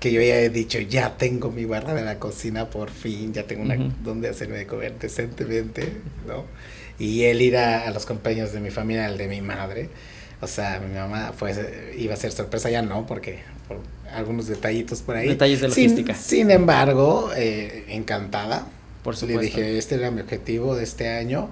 que 0.00 0.12
yo 0.12 0.20
ya 0.20 0.38
he 0.40 0.48
dicho, 0.48 0.78
ya 0.78 1.16
tengo 1.16 1.50
mi 1.50 1.64
barra 1.64 1.94
de 1.94 2.02
la 2.02 2.18
cocina 2.18 2.70
por 2.70 2.90
fin, 2.90 3.32
ya 3.32 3.42
tengo 3.44 3.62
una 3.62 3.76
donde 4.02 4.28
hacerme 4.28 4.58
de 4.58 4.66
comer 4.66 4.98
decentemente, 4.98 6.00
¿no? 6.26 6.44
Y 6.98 7.24
él 7.24 7.42
ir 7.42 7.58
a, 7.58 7.86
a 7.86 7.90
los 7.90 8.06
compañeros 8.06 8.52
de 8.52 8.60
mi 8.60 8.70
familia, 8.70 9.06
al 9.06 9.18
de 9.18 9.28
mi 9.28 9.42
madre, 9.42 9.90
o 10.40 10.46
sea, 10.46 10.80
mi 10.80 10.94
mamá 10.94 11.32
pues 11.38 11.58
iba 11.96 12.14
a 12.14 12.16
ser 12.16 12.32
sorpresa, 12.32 12.70
ya 12.70 12.82
no, 12.82 13.06
porque 13.06 13.40
por 13.68 13.78
algunos 14.12 14.46
detallitos 14.46 15.02
por 15.02 15.16
ahí. 15.16 15.28
Detalles 15.28 15.60
de 15.60 15.68
logística. 15.68 16.14
Sin, 16.14 16.50
embargo, 16.50 17.30
eh, 17.36 17.84
encantada. 17.88 18.66
Por 19.02 19.16
supuesto. 19.16 19.40
Le 19.40 19.46
dije, 19.46 19.78
este 19.78 19.94
era 19.94 20.10
mi 20.10 20.20
objetivo 20.20 20.74
de 20.74 20.84
este 20.84 21.08
año 21.08 21.48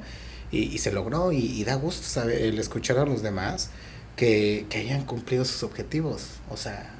y, 0.50 0.79
se 0.79 0.93
logró 0.93 1.33
y, 1.33 1.62
da 1.64 1.75
gusto 1.75 2.07
saber, 2.07 2.43
el 2.43 2.59
escuchar 2.59 2.99
a 2.99 3.07
los 3.07 3.23
demás 3.23 3.71
que, 4.17 4.67
que 4.69 4.79
hayan 4.79 5.05
cumplido 5.05 5.45
sus 5.45 5.62
objetivos. 5.62 6.26
O 6.50 6.57
sea, 6.57 6.91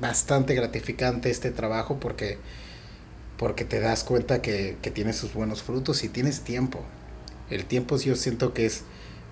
bastante 0.00 0.54
gratificante 0.54 1.30
este 1.30 1.50
trabajo 1.50 1.98
porque, 1.98 2.38
porque 3.36 3.64
te 3.64 3.80
das 3.80 4.04
cuenta 4.04 4.42
que, 4.42 4.76
que 4.82 4.90
tienes 4.90 5.16
sus 5.16 5.32
buenos 5.34 5.62
frutos 5.62 6.04
y 6.04 6.08
tienes 6.08 6.40
tiempo. 6.40 6.80
El 7.50 7.64
tiempo 7.64 7.96
yo 7.98 8.16
siento 8.16 8.54
que 8.54 8.66
es 8.66 8.82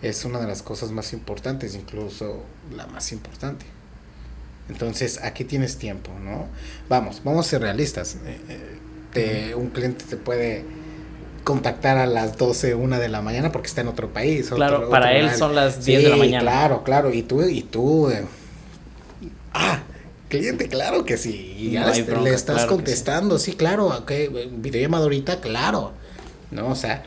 es 0.03 0.25
una 0.25 0.41
de 0.41 0.47
las 0.47 0.63
cosas 0.63 0.91
más 0.91 1.13
importantes, 1.13 1.75
incluso 1.75 2.43
la 2.75 2.87
más 2.87 3.13
importante. 3.13 3.67
Entonces, 4.69 5.21
aquí 5.23 5.45
tienes 5.45 5.77
tiempo, 5.79 6.13
¿no? 6.23 6.47
Vamos, 6.89 7.23
vamos 7.25 7.47
a 7.47 7.51
ser 7.51 7.63
realistas. 7.63 8.17
Eh, 9.15 9.55
un 9.57 9.71
cliente 9.71 10.05
te 10.09 10.17
puede 10.17 10.65
contactar 11.45 11.99
a 11.99 12.07
las 12.07 12.39
12, 12.39 12.75
1 12.75 12.99
de 12.99 13.09
la 13.09 13.23
mañana 13.23 13.51
porque 13.51 13.67
está 13.69 13.81
en 13.81 13.89
otro 13.89 14.13
país. 14.13 14.49
Claro, 14.51 14.89
para 14.89 15.13
él 15.17 15.35
son 15.35 15.55
las 15.55 15.85
10 15.85 16.05
de 16.05 16.09
la 16.11 16.17
mañana. 16.17 16.43
Claro, 16.43 16.85
claro. 16.85 17.13
Y 17.13 17.23
tú, 17.23 17.43
y 17.43 17.63
tú. 17.63 18.09
Eh, 18.11 18.25
ah, 19.53 19.83
cliente, 20.29 20.69
claro 20.69 21.05
que 21.05 21.17
sí. 21.17 21.55
Y 21.59 21.71
ya 21.73 21.91
le, 21.91 22.35
estás 22.35 22.67
contestando. 22.67 23.39
Sí. 23.39 23.55
claro. 23.55 23.89
Okay, 23.89 24.29
videollamada 24.57 25.05
ahorita, 25.05 25.41
claro. 25.41 25.93
¿No? 26.53 26.69
O 26.69 26.77
sea, 26.77 27.03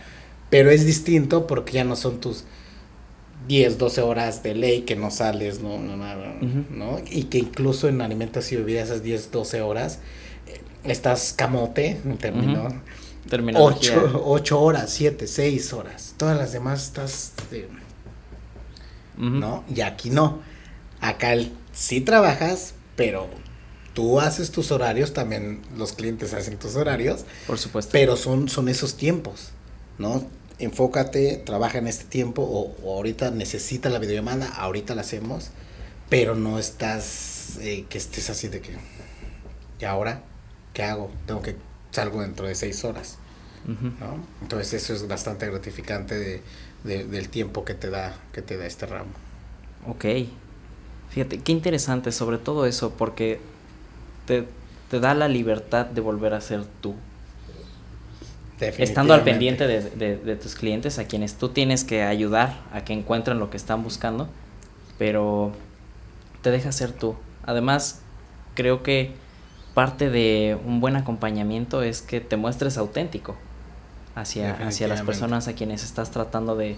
pero 0.50 0.69
es 0.69 0.85
distinto 0.85 1.47
porque 1.47 1.73
ya 1.73 1.83
no 1.83 1.95
son 1.95 2.19
tus 2.19 2.43
10, 3.47 3.77
12 3.77 4.01
horas 4.01 4.43
de 4.43 4.55
ley 4.55 4.81
que 4.81 4.95
no 4.95 5.12
sales, 5.12 5.62
no, 5.62 5.77
no, 5.79 5.97
nada, 5.97 6.35
¿no? 6.69 7.00
Y 7.09 7.23
que 7.23 7.39
incluso 7.39 7.88
en 7.88 8.01
alimentos 8.01 8.51
y 8.51 8.55
bebidas 8.55 8.89
esas 8.89 9.03
10, 9.03 9.31
12 9.31 9.62
horas 9.62 10.00
eh, 10.47 10.62
estás 10.83 11.33
camote, 11.33 12.00
terminó. 12.19 12.69
8, 14.25 14.62
horas, 14.62 14.89
7, 14.91 15.27
6 15.27 15.73
horas. 15.73 16.15
Todas 16.17 16.38
las 16.38 16.51
demás 16.51 16.83
estás, 16.83 17.33
¿no? 19.17 19.63
Y 19.73 19.81
aquí 19.81 20.09
no. 20.09 20.39
Acá 21.00 21.35
sí 21.71 22.01
trabajas, 22.01 22.75
pero 22.95 23.27
tú 23.93 24.19
haces 24.19 24.51
tus 24.51 24.71
horarios, 24.71 25.13
también 25.13 25.62
los 25.77 25.93
clientes 25.93 26.33
hacen 26.33 26.57
tus 26.57 26.75
horarios. 26.75 27.25
Por 27.47 27.57
supuesto. 27.57 27.91
Pero 27.91 28.15
son, 28.17 28.50
son 28.50 28.67
esos 28.69 28.95
tiempos, 28.95 29.50
¿no? 29.97 30.27
Enfócate, 30.60 31.38
trabaja 31.38 31.77
en 31.77 31.88
este 31.88 32.05
tiempo 32.05 32.41
o, 32.41 32.95
ahorita 32.95 33.31
necesita 33.31 33.89
la 33.89 34.00
videollamada, 34.00 34.48
ahorita 34.48 34.95
la 34.95 35.01
hacemos, 35.01 35.51
pero 36.10 36.36
no 36.36 36.60
estás, 36.60 37.57
eh, 37.62 37.86
que 37.89 37.98
estés 37.98 38.29
así 38.29 38.48
de 38.48 38.62
que, 38.62 38.75
¿y 39.79 39.86
ahora 39.86 40.22
qué 40.74 40.83
hago? 40.83 41.12
Tengo 41.25 41.41
que 41.41 41.55
salgo 41.91 42.22
dentro 42.22 42.48
de 42.48 42.55
seis 42.55 42.83
horas. 42.83 43.17
¿no? 43.65 44.17
Entonces 44.41 44.74
eso 44.74 44.93
es 44.93 45.07
bastante 45.07 45.45
gratificante 45.48 46.41
de, 46.83 47.03
del 47.05 47.29
tiempo 47.29 47.63
que 47.63 47.74
te 47.74 47.89
da, 47.89 48.13
que 48.33 48.41
te 48.41 48.57
da 48.57 48.65
este 48.65 48.86
ramo. 48.86 49.12
Ok. 49.88 50.05
Fíjate, 51.10 51.39
qué 51.39 51.51
interesante 51.51 52.12
sobre 52.12 52.39
todo 52.39 52.65
eso, 52.65 52.91
porque 52.91 53.39
te, 54.25 54.45
te 54.89 55.00
da 55.00 55.13
la 55.13 55.27
libertad 55.27 55.86
de 55.86 56.01
volver 56.01 56.33
a 56.33 56.41
ser 56.41 56.65
tú 56.81 56.95
estando 58.67 59.13
al 59.13 59.24
pendiente 59.24 59.67
de, 59.67 60.36
tus 60.36 60.55
clientes 60.55 61.00
a 61.00 61.05
quienes 61.05 61.36
tú 61.36 61.50
tienes 61.50 61.84
que 61.84 62.03
ayudar 62.03 62.58
a 62.72 62.84
que 62.84 62.93
encuentren 62.93 63.39
lo 63.39 63.50
que 63.50 63.58
están 63.58 63.84
buscando, 63.84 64.27
pero 64.98 65.51
te 66.41 66.51
deja 66.51 66.72
ser 66.72 66.91
tú. 66.91 67.15
Además, 67.46 68.01
creo 68.55 68.84
que 68.84 69.12
parte 69.74 70.10
de 70.10 70.58
un 70.65 70.79
buen 70.79 70.96
acompañamiento 70.96 71.82
es 71.84 72.01
que 72.01 72.22
te 72.22 72.38
muestres 72.38 72.77
auténtico 72.77 73.36
hacia, 74.15 74.53
hacia 74.67 74.88
las 74.88 75.01
personas 75.01 75.48
a 75.48 75.53
quienes 75.53 75.84
estás 75.84 76.12
tratando 76.12 76.55
de, 76.55 76.77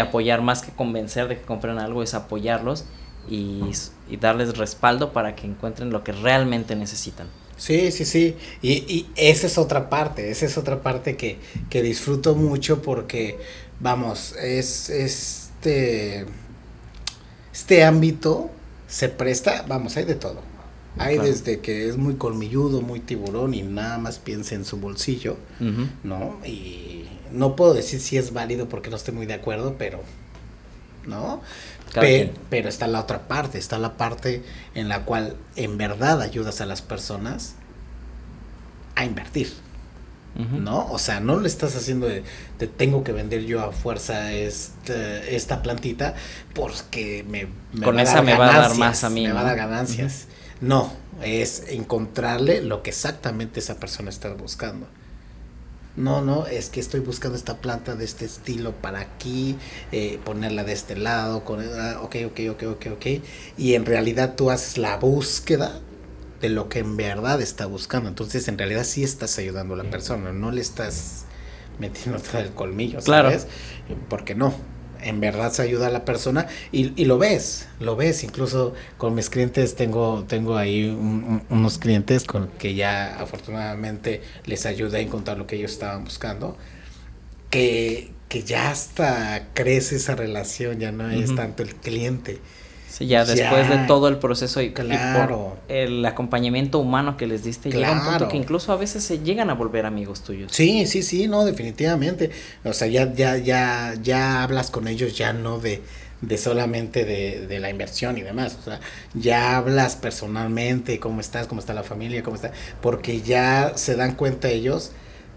apoyar, 0.00 0.42
más 0.42 0.62
que 0.62 0.72
convencer 0.72 1.28
de 1.28 1.38
que 1.38 1.42
compren 1.42 1.78
algo, 1.78 2.02
es 2.02 2.14
apoyarlos 2.14 2.84
y, 3.28 3.62
y 4.08 4.16
darles 4.16 4.58
respaldo 4.58 5.12
para 5.12 5.34
que 5.36 5.46
encuentren 5.46 5.90
lo 5.90 6.02
que 6.02 6.12
realmente 6.12 6.76
necesitan. 6.76 7.28
Sí, 7.56 7.90
sí, 7.92 8.04
sí. 8.04 8.36
Y, 8.62 8.72
y, 8.72 9.06
esa 9.16 9.46
es 9.46 9.58
otra 9.58 9.88
parte, 9.88 10.30
esa 10.30 10.46
es 10.46 10.58
otra 10.58 10.82
parte 10.82 11.16
que, 11.16 11.38
que 11.70 11.82
disfruto 11.82 12.34
mucho 12.34 12.82
porque, 12.82 13.38
vamos, 13.80 14.34
es 14.40 14.90
este, 14.90 16.26
este 17.52 17.84
ámbito 17.84 18.50
se 18.88 19.08
presta, 19.08 19.64
vamos, 19.68 19.96
hay 19.96 20.04
de 20.04 20.14
todo. 20.14 20.54
Hay 20.96 21.18
desde 21.18 21.58
que 21.58 21.88
es 21.88 21.96
muy 21.96 22.14
colmilludo, 22.14 22.80
muy 22.80 23.00
tiburón 23.00 23.54
y 23.54 23.62
nada 23.62 23.98
más 23.98 24.20
piensa 24.20 24.54
en 24.54 24.64
su 24.64 24.76
bolsillo, 24.76 25.36
¿no? 26.04 26.38
Y 26.46 27.06
no 27.32 27.56
puedo 27.56 27.74
decir 27.74 28.00
si 28.00 28.16
es 28.16 28.32
válido 28.32 28.68
porque 28.68 28.90
no 28.90 28.96
estoy 28.96 29.14
muy 29.14 29.26
de 29.26 29.34
acuerdo, 29.34 29.74
pero, 29.76 30.00
¿no? 31.04 31.42
Pero, 31.92 32.68
está 32.68 32.86
la 32.86 33.00
otra 33.00 33.28
parte, 33.28 33.58
está 33.58 33.78
la 33.78 33.96
parte 33.96 34.42
en 34.74 34.88
la 34.88 35.04
cual 35.04 35.36
en 35.54 35.78
verdad 35.78 36.22
ayudas 36.22 36.60
a 36.60 36.66
las 36.66 36.82
personas 36.82 37.54
a 38.94 39.04
invertir. 39.04 39.52
¿No? 40.36 40.90
O 40.90 40.98
sea, 40.98 41.20
no 41.20 41.38
le 41.38 41.46
estás 41.46 41.76
haciendo 41.76 42.08
de, 42.08 42.24
tengo 42.76 43.04
que 43.04 43.12
vender 43.12 43.44
yo 43.44 43.62
a 43.62 43.70
fuerza 43.70 44.32
este, 44.32 45.36
esta 45.36 45.62
plantita 45.62 46.16
porque 46.54 47.24
me, 47.28 47.46
Con 47.80 48.00
esa 48.00 48.20
me 48.20 48.36
va 48.36 48.52
a 48.52 48.58
dar 48.58 48.74
más 48.76 49.04
a 49.04 49.10
mí. 49.10 49.24
Me 49.24 49.32
va 49.32 49.42
a 49.42 49.44
dar 49.44 49.56
ganancias. 49.56 50.26
No, 50.60 50.92
es 51.22 51.64
encontrarle 51.68 52.62
lo 52.62 52.82
que 52.82 52.90
exactamente 52.90 53.60
esa 53.60 53.78
persona 53.78 54.10
está 54.10 54.30
buscando. 54.30 54.88
No, 55.96 56.20
no, 56.22 56.46
es 56.46 56.70
que 56.70 56.80
estoy 56.80 57.00
buscando 57.00 57.36
esta 57.36 57.58
planta 57.58 57.94
de 57.94 58.04
este 58.04 58.24
estilo 58.24 58.72
para 58.72 58.98
aquí, 58.98 59.56
eh, 59.92 60.18
ponerla 60.24 60.64
de 60.64 60.72
este 60.72 60.96
lado, 60.96 61.44
con, 61.44 61.60
ah, 61.60 62.00
ok, 62.02 62.16
ok, 62.26 62.40
ok, 62.50 62.62
ok, 62.64 62.86
ok. 62.94 63.06
Y 63.56 63.74
en 63.74 63.86
realidad 63.86 64.34
tú 64.34 64.50
haces 64.50 64.76
la 64.76 64.96
búsqueda 64.96 65.80
de 66.40 66.48
lo 66.48 66.68
que 66.68 66.80
en 66.80 66.96
verdad 66.96 67.40
está 67.40 67.66
buscando. 67.66 68.08
Entonces, 68.08 68.48
en 68.48 68.58
realidad 68.58 68.82
sí 68.84 69.04
estás 69.04 69.38
ayudando 69.38 69.74
a 69.74 69.76
la 69.76 69.84
persona, 69.84 70.32
no 70.32 70.50
le 70.50 70.60
estás 70.60 71.26
metiendo 71.78 72.20
todo 72.30 72.40
el 72.40 72.50
colmillo, 72.50 73.00
¿sabes? 73.00 73.44
Claro. 73.44 74.04
Porque 74.08 74.34
no, 74.34 74.52
en 75.04 75.20
verdad 75.20 75.52
se 75.52 75.62
ayuda 75.62 75.88
a 75.88 75.90
la 75.90 76.04
persona 76.04 76.46
y, 76.72 76.92
y, 77.00 77.04
lo 77.04 77.18
ves, 77.18 77.68
lo 77.80 77.96
ves, 77.96 78.24
incluso 78.24 78.74
con 78.98 79.14
mis 79.14 79.30
clientes 79.30 79.76
tengo, 79.76 80.24
tengo 80.26 80.56
ahí 80.56 80.88
unos 81.48 81.78
clientes 81.78 82.24
con 82.24 82.48
que 82.58 82.74
ya 82.74 83.20
afortunadamente 83.20 84.22
les 84.46 84.66
ayuda 84.66 84.98
a 84.98 85.00
encontrar 85.00 85.38
lo 85.38 85.46
que 85.46 85.56
ellos 85.56 85.72
estaban 85.72 86.04
buscando, 86.04 86.56
que, 87.50 88.12
que 88.28 88.42
ya 88.42 88.70
hasta 88.70 89.48
crece 89.54 89.96
esa 89.96 90.14
relación, 90.16 90.80
ya 90.80 90.90
no 90.90 91.10
es 91.10 91.34
tanto 91.34 91.62
el 91.62 91.74
cliente, 91.74 92.40
Sí, 92.96 93.08
ya 93.08 93.24
después 93.24 93.68
de 93.68 93.78
todo 93.88 94.06
el 94.06 94.18
proceso 94.18 94.62
y, 94.62 94.70
claro. 94.70 95.56
el 95.66 96.06
acompañamiento 96.06 96.78
humano 96.78 97.16
que 97.16 97.26
les 97.26 97.42
diste, 97.42 97.68
llega 97.68 97.90
un 97.90 98.04
punto 98.04 98.28
que 98.28 98.36
incluso 98.36 98.72
a 98.72 98.76
veces 98.76 99.02
se 99.02 99.18
llegan 99.18 99.50
a 99.50 99.54
volver 99.54 99.84
amigos 99.84 100.22
tuyos. 100.22 100.52
Sí, 100.52 100.86
sí, 100.86 101.02
sí, 101.02 101.26
no, 101.26 101.44
definitivamente. 101.44 102.30
O 102.62 102.72
sea, 102.72 102.86
ya, 102.86 103.12
ya, 103.12 103.36
ya, 103.36 103.94
ya 104.00 104.44
hablas 104.44 104.70
con 104.70 104.86
ellos 104.86 105.18
ya 105.18 105.32
no 105.32 105.58
de, 105.58 105.82
de 106.20 106.38
solamente 106.38 107.04
de, 107.04 107.48
de, 107.48 107.58
la 107.58 107.68
inversión 107.68 108.16
y 108.16 108.22
demás. 108.22 108.56
O 108.60 108.62
sea, 108.62 108.78
ya 109.12 109.56
hablas 109.56 109.96
personalmente, 109.96 111.00
cómo 111.00 111.20
estás, 111.20 111.48
cómo 111.48 111.60
está 111.60 111.74
la 111.74 111.82
familia, 111.82 112.22
cómo 112.22 112.36
está, 112.36 112.52
porque 112.80 113.22
ya 113.22 113.72
se 113.74 113.96
dan 113.96 114.14
cuenta 114.14 114.50
ellos 114.50 114.92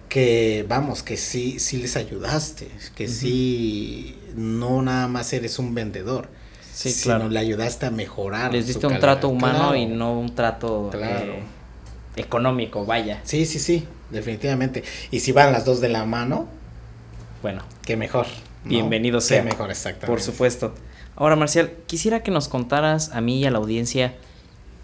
que, 0.09 0.63
vamos, 0.69 1.01
que 1.01 1.17
sí, 1.17 1.57
sí 1.57 1.77
les 1.77 1.97
ayudaste, 1.97 2.67
que 2.93 3.07
sí, 3.07 4.15
no 4.35 4.83
nada 4.83 5.07
más 5.07 5.33
eres 5.33 5.57
un 5.57 5.73
vendedor 5.73 6.36
Sí, 6.77 6.91
sino 6.91 7.27
le 7.27 7.39
ayudaste 7.39 7.87
a 7.87 7.89
mejorar. 7.89 8.53
Les 8.53 8.67
diste 8.67 8.85
un 8.85 8.99
trato 8.99 9.29
humano 9.29 9.75
y 9.75 9.87
no 9.87 10.13
un 10.13 10.35
trato 10.35 10.91
eh, 10.93 11.41
económico, 12.15 12.85
vaya. 12.85 13.19
Sí, 13.23 13.47
sí, 13.47 13.57
sí, 13.57 13.87
definitivamente. 14.11 14.83
Y 15.09 15.21
si 15.21 15.31
van 15.31 15.51
las 15.51 15.65
dos 15.65 15.81
de 15.81 15.89
la 15.89 16.05
mano, 16.05 16.47
bueno, 17.41 17.63
qué 17.83 17.97
mejor. 17.97 18.27
Bienvenido 18.63 19.21
sea. 19.21 19.41
Qué 19.41 19.49
mejor, 19.49 19.71
exactamente. 19.71 20.05
Por 20.05 20.21
supuesto. 20.21 20.75
Ahora, 21.15 21.35
Marcial, 21.35 21.71
quisiera 21.87 22.21
que 22.21 22.29
nos 22.29 22.47
contaras 22.47 23.09
a 23.11 23.21
mí 23.21 23.39
y 23.39 23.45
a 23.45 23.49
la 23.49 23.57
audiencia 23.57 24.13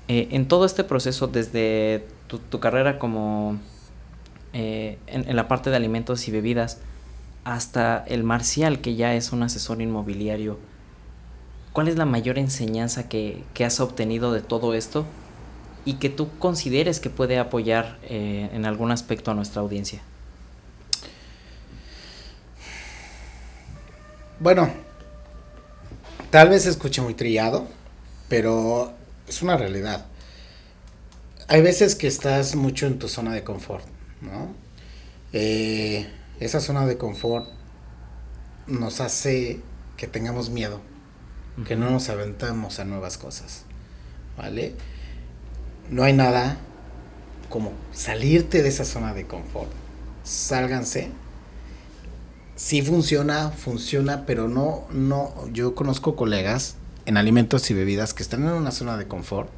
eh, 0.08 0.30
en 0.32 0.48
todo 0.48 0.66
este 0.66 0.84
proceso, 0.84 1.28
desde 1.28 2.08
tu, 2.26 2.60
carrera 2.60 2.98
como 2.98 3.60
eh, 4.54 4.98
en 5.06 5.36
la 5.36 5.48
parte 5.48 5.70
de 5.70 5.76
alimentos 5.76 6.28
y 6.28 6.32
bebidas, 6.32 6.80
hasta 7.44 8.04
el 8.08 8.24
Marcial, 8.24 8.82
que 8.82 8.96
ya 8.96 9.14
es 9.14 9.32
un 9.32 9.44
asesor 9.44 9.80
inmobiliario 9.80 10.58
¿Cuál 11.74 11.88
es 11.88 11.98
la 11.98 12.06
mayor 12.06 12.38
enseñanza 12.38 13.10
que, 13.10 13.44
has 13.66 13.80
obtenido 13.80 14.32
de 14.32 14.42
todo 14.42 14.76
esto 14.76 15.06
y 15.86 15.96
que 15.96 16.10
tú 16.10 16.30
consideres 16.38 17.00
que 17.00 17.10
puede 17.10 17.40
apoyar 17.40 17.98
eh, 18.04 18.48
en 18.54 18.66
algún 18.66 18.92
aspecto 18.92 19.32
a 19.32 19.34
nuestra 19.34 19.62
audiencia? 19.62 20.04
Bueno, 24.40 24.70
tal 26.30 26.50
vez 26.50 26.68
escuche 26.68 27.02
muy 27.02 27.16
trillado, 27.16 27.68
pero 28.30 28.94
es 29.28 29.42
una 29.42 29.58
realidad. 29.58 30.06
Hay 31.48 31.64
veces 31.64 31.96
que 31.96 32.06
estás 32.06 32.56
mucho 32.56 32.86
en 32.86 33.00
tu 33.00 33.08
zona 33.08 33.34
de 33.34 33.44
confort, 33.44 33.86
¿no? 34.22 34.54
Eh, 35.34 36.08
esa 36.40 36.60
zona 36.60 36.86
de 36.86 37.00
confort 37.00 37.50
nos 38.68 39.02
hace 39.02 39.60
que 39.98 40.06
tengamos 40.06 40.52
miedo 40.52 40.93
que 41.66 41.76
no 41.76 41.90
nos 41.90 42.10
aventamos 42.10 42.80
a 42.80 42.86
nuevas 42.86 43.18
cosas, 43.18 43.64
¿vale? 44.38 44.76
No 45.90 46.04
hay 46.04 46.14
nada 46.14 46.58
como 47.50 47.72
salirte 47.92 48.64
de 48.64 48.70
esa 48.70 48.86
zona 48.86 49.14
de 49.14 49.28
confort. 49.28 49.70
Sálganse. 50.24 51.12
Sí 52.56 52.82
funciona, 52.82 53.50
funciona, 53.52 54.26
pero 54.26 54.48
no, 54.48 54.86
no, 54.92 55.34
yo 55.52 55.76
conozco 55.76 56.16
colegas 56.16 56.76
en 57.06 57.18
alimentos 57.18 57.70
y 57.70 57.74
bebidas 57.74 58.14
que 58.14 58.24
están 58.24 58.44
en 58.44 58.54
una 58.54 58.72
zona 58.72 58.98
de 58.98 59.08
confort 59.08 59.50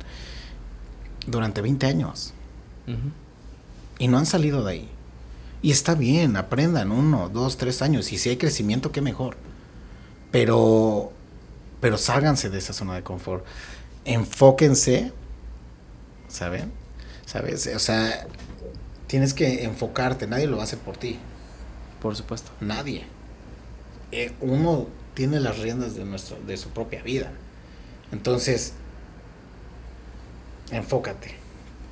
durante 1.28 1.62
20 1.62 1.86
años. 1.86 2.34
Y 3.98 4.08
no 4.08 4.18
han 4.18 4.25
salido 4.25 4.64
de 4.64 4.72
ahí. 4.72 4.90
Y 5.62 5.72
está 5.72 5.96
bien, 5.96 6.36
aprendan 6.36 6.92
uno, 6.92 7.30
dos, 7.30 7.58
tres 7.58 7.82
años. 7.82 8.12
Y 8.12 8.18
si 8.18 8.30
hay 8.30 8.38
crecimiento, 8.38 8.92
qué 8.92 9.02
mejor. 9.02 9.38
Pero 10.32 11.12
pero 11.86 12.00
sálganse 12.00 12.50
de 12.50 12.58
esa 12.58 12.74
zona 12.74 12.96
de 12.96 13.04
confort. 13.04 13.46
Enfóquense, 14.06 15.12
¿saben? 16.27 16.72
¿Sabes? 17.27 17.70
O 17.75 17.77
sea, 17.77 18.25
tienes 19.06 19.36
que 19.36 19.65
enfocarte, 19.65 20.25
nadie 20.25 20.48
lo 20.48 20.55
va 20.55 20.64
a 20.64 20.66
hacer 20.66 20.79
por 20.79 20.98
ti. 20.98 21.20
Por 22.01 22.16
supuesto. 22.16 22.50
Nadie. 22.60 23.05
Eh, 24.12 24.33
uno 24.42 24.88
tiene 25.14 25.40
las 25.40 25.60
riendas 25.60 25.96
de, 25.96 26.05
nuestro, 26.05 26.40
de 26.48 26.57
su 26.57 26.70
propia 26.70 27.03
vida. 27.03 27.31
Entonces, 28.12 28.74
enfócate. 30.72 31.36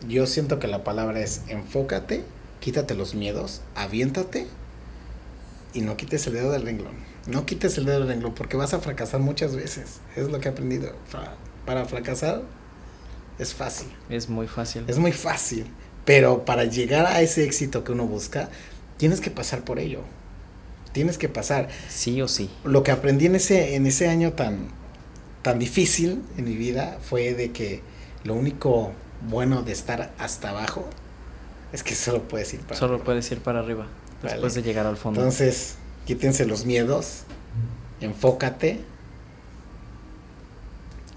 Yo 0.08 0.26
siento 0.26 0.58
que 0.58 0.68
la 0.68 0.84
palabra 0.84 1.20
es 1.20 1.44
enfócate, 1.50 2.24
quítate 2.62 2.96
los 2.96 3.14
miedos, 3.14 3.62
aviéntate 3.76 4.48
y 5.74 5.82
no 5.82 5.98
quites 5.98 6.28
el 6.28 6.34
dedo 6.34 6.52
del 6.52 6.64
renglón. 6.64 6.94
No 7.28 7.46
quites 7.46 7.78
el 7.78 7.86
dedo 7.86 8.00
del 8.00 8.08
renglón 8.08 8.34
porque 8.34 8.58
vas 8.58 8.74
a 8.74 8.80
fracasar 8.80 9.20
muchas 9.20 9.56
veces. 9.56 10.02
Es 10.16 10.30
lo 10.30 10.40
que 10.40 10.50
he 10.50 10.52
aprendido. 10.52 10.94
Para 11.66 11.86
fracasar 11.86 12.44
es 13.40 13.54
fácil. 13.54 13.88
Es 14.10 14.30
muy 14.30 14.48
fácil. 14.48 14.84
Es 14.88 14.98
muy 14.98 15.12
fácil. 15.12 15.68
Pero 16.06 16.46
para 16.46 16.66
llegar 16.66 17.06
a 17.06 17.22
ese 17.22 17.44
éxito 17.44 17.84
que 17.84 17.92
uno 17.92 18.06
busca, 18.06 18.50
tienes 18.98 19.22
que 19.22 19.32
pasar 19.32 19.64
por 19.64 19.80
ello. 19.80 20.02
Tienes 20.92 21.18
que 21.18 21.30
pasar. 21.30 21.70
Sí 21.90 22.22
o 22.22 22.28
sí. 22.28 22.50
Lo 22.64 22.84
que 22.84 22.92
aprendí 22.92 23.26
en 23.26 23.36
ese, 23.36 23.76
en 23.76 23.88
ese 23.88 24.10
año 24.10 24.34
tan, 24.34 24.68
tan 25.42 25.60
difícil 25.60 26.22
en 26.38 26.46
mi 26.46 26.56
vida 26.56 27.00
fue 27.02 27.34
de 27.34 27.52
que 27.52 27.82
lo 28.24 28.36
único 28.36 28.92
bueno 29.28 29.64
de 29.64 29.72
estar 29.72 30.14
hasta 30.18 30.50
abajo 30.50 30.88
es 31.72 31.84
que 31.84 31.96
solo 31.96 32.24
puedes 32.24 32.54
ir 32.54 32.60
para 32.62 32.80
Solo 32.80 33.04
puedes 33.04 33.32
ir 33.32 33.40
para 33.40 33.60
arriba. 33.60 33.88
Después 34.24 34.54
de 34.56 34.64
llegar 34.64 34.86
al 34.86 34.98
fondo. 34.98 35.20
Entonces, 35.20 35.76
quítense 36.06 36.46
los 36.46 36.66
miedos, 36.66 37.24
enfócate 38.02 38.80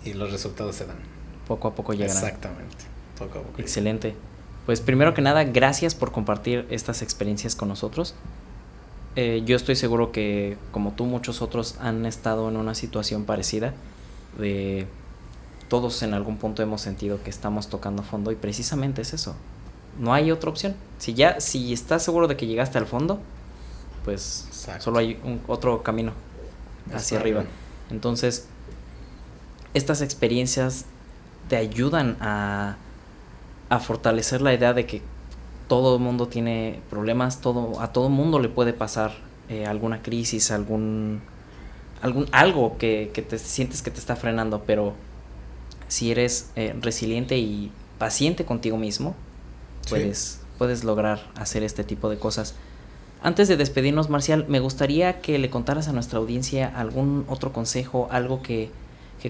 y 0.05 0.12
los 0.14 0.33
resultados 0.33 0.77
se 0.77 0.87
dan. 0.87 0.99
Poco 1.47 1.69
a 1.69 1.75
poco 1.75 1.92
llegarán. 1.92 2.16
Exactamente. 2.16 2.85
Poco 3.19 3.38
a 3.38 3.42
poco. 3.42 3.61
Excelente. 3.61 4.14
Pues 4.66 4.81
primero 4.81 5.14
que 5.14 5.23
nada, 5.23 5.45
gracias 5.45 5.95
por 5.95 6.11
compartir 6.11 6.66
estas 6.71 7.03
experiencias 7.03 7.55
con 7.55 7.69
nosotros. 7.69 8.14
Eh, 9.14 9.42
yo 9.47 9.57
estoy 9.57 9.77
seguro 9.77 10.12
que 10.12 10.59
como 10.73 10.92
tú 10.92 11.07
muchos 11.07 11.40
otros 11.40 11.77
han 11.81 12.05
estado 12.05 12.49
en 12.49 12.57
una 12.57 12.75
situación 12.75 13.25
parecida 13.25 13.73
de 14.38 14.87
todos 15.69 16.03
en 16.03 16.14
algún 16.14 16.37
punto 16.37 16.62
hemos 16.62 16.81
sentido 16.81 17.23
que 17.23 17.31
estamos 17.31 17.69
tocando 17.69 18.03
fondo 18.03 18.31
y 18.31 18.37
precisamente 18.37 19.03
es 19.03 19.14
eso. 19.14 19.35
No 19.98 20.12
hay 20.12 20.30
otra 20.30 20.50
opción. 20.50 20.74
Si 20.98 21.14
ya 21.14 21.40
si 21.40 21.72
estás 21.72 22.02
seguro 22.02 22.28
de 22.28 22.37
que 22.37 22.46
llegaste 22.46 22.78
al 22.78 22.87
fondo, 22.87 23.20
pues 24.04 24.48
solo 24.78 24.98
hay 24.98 25.18
un, 25.24 25.40
otro 25.46 25.82
camino 25.82 26.12
hacia 26.92 27.18
arriba. 27.18 27.44
Entonces, 27.90 28.46
estas 29.74 30.00
experiencias 30.00 30.85
te 31.48 31.56
ayudan 31.56 32.16
a, 32.20 32.76
a 33.68 33.78
fortalecer 33.78 34.42
la 34.42 34.54
idea 34.54 34.72
de 34.72 34.87
que 34.87 35.02
todo 35.68 35.96
el 35.96 36.02
mundo 36.02 36.28
tiene 36.28 36.80
problemas, 36.90 37.40
todo, 37.40 37.80
a 37.80 37.92
todo 37.92 38.09
mundo 38.09 38.38
le 38.38 38.48
puede 38.48 38.72
pasar 38.72 39.12
eh, 39.48 39.66
alguna 39.66 40.02
crisis, 40.02 40.50
algún, 40.50 41.20
algún 42.02 42.26
algo 42.32 42.78
que, 42.78 43.11
que, 43.12 43.22
te 43.22 43.38
sientes 43.38 43.82
que 43.82 43.90
te 43.90 43.98
está 43.98 44.16
frenando, 44.16 44.62
pero 44.66 44.94
si 45.88 46.11
eres 46.11 46.50
eh, 46.56 46.74
resiliente 46.80 47.38
y 47.38 47.72
paciente 47.98 48.44
contigo 48.44 48.76
mismo, 48.76 49.14
puedes, 49.88 50.40
puedes 50.59 50.85
lograr 50.85 51.20
hacer 51.37 51.62
este 51.62 51.85
tipo 51.85 52.09
de 52.09 52.18
cosas. 52.18 52.55
Antes 53.22 53.49
de 53.49 53.57
despedirnos, 53.57 54.11
Marcial, 54.11 54.44
me 54.49 54.61
gustaría 54.61 55.20
que 55.20 55.38
le 55.38 55.51
contaras 55.51 55.88
a 55.88 55.92
nuestra 55.92 56.18
audiencia 56.18 56.72
algún 56.75 57.25
otro 57.29 57.53
consejo, 57.53 58.09
algo 58.11 58.42
que, 58.42 58.70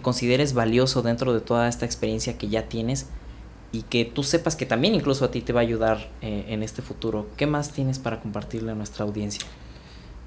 consideres 0.03 0.53
valioso 0.53 1.01
dentro 1.01 1.33
de 1.33 1.40
toda 1.40 1.69
esta 1.69 1.87
experiencia 1.87 2.37
que 2.37 2.49
ya 2.49 2.64
tienes 2.69 3.07
y 3.73 3.81
que 3.81 4.05
tú 4.05 4.25
sepas 4.25 4.55
que 4.55 4.66
también 4.66 4.95
incluso 4.95 5.25
a 5.25 5.31
ti 5.31 5.40
te 5.40 5.55
va 5.55 5.61
a 5.61 5.62
ayudar 5.62 6.11
eh, 6.21 6.45
en 6.49 6.62
este 6.62 6.83
futuro. 6.83 7.29
¿Qué 7.38 7.47
más 7.47 7.71
tienes 7.71 7.99
para 7.99 8.21
compartirle 8.21 8.73
a 8.73 8.75
nuestra 8.75 9.07
audiencia? 9.07 9.40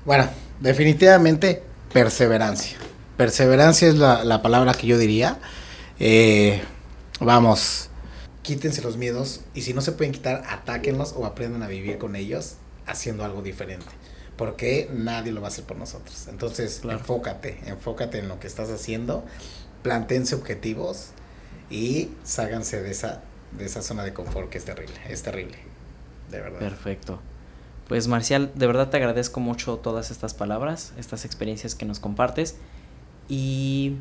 Bueno, 0.06 0.28
definitivamente 0.60 1.62
perseverancia. 1.94 2.80
Perseverancia 3.16 3.90
es 3.90 3.96
la, 3.96 4.42
palabra 4.42 4.74
que 4.74 4.88
yo 4.88 4.98
diría. 4.98 5.38
Eh, 6.00 6.64
vamos, 7.20 7.89
quítense 8.56 8.82
los 8.82 8.98
miedos 8.98 9.42
y 9.54 9.62
si 9.62 9.76
no 9.76 9.82
se 9.82 9.92
pueden 9.92 10.12
quitar, 10.12 10.44
atáquenlos 10.48 11.14
o 11.16 11.28
aprendan 11.28 11.62
a 11.62 11.68
vivir 11.68 12.00
con 12.00 12.16
ellos 12.16 12.56
haciendo 12.88 13.24
algo 13.24 13.44
diferente. 13.44 13.86
Porque 14.38 14.90
nadie 14.92 15.32
lo 15.32 15.40
va 15.40 15.48
a 15.48 15.50
hacer 15.50 15.66
por 15.66 15.78
nosotros. 15.78 16.28
Entonces, 16.28 16.82
enfócate, 16.84 17.60
enfócate 17.68 18.18
en 18.18 18.28
lo 18.28 18.40
que 18.40 18.48
estás 18.48 18.72
haciendo, 18.72 19.24
plantense 19.84 20.34
objetivos 20.34 21.10
y 21.70 22.10
ságanse 22.24 22.82
de 22.82 22.90
esa, 22.90 23.22
de 23.52 23.66
esa 23.66 23.84
zona 23.84 24.04
de 24.04 24.14
confort 24.14 24.50
que 24.50 24.58
es 24.58 24.66
terrible, 24.66 24.96
es 25.08 25.22
terrible, 25.22 25.60
de 26.32 26.42
verdad. 26.42 26.58
Perfecto. 26.58 27.20
Pues 27.88 28.08
Marcial, 28.08 28.52
de 28.56 28.66
verdad 28.66 28.90
te 28.90 28.98
agradezco 28.98 29.40
mucho 29.42 29.78
todas 29.78 30.10
estas 30.10 30.34
palabras, 30.34 30.94
estas 30.98 31.24
experiencias 31.24 31.76
que 31.76 31.86
nos 31.86 32.00
compartes. 32.00 32.56
Y 33.28 33.98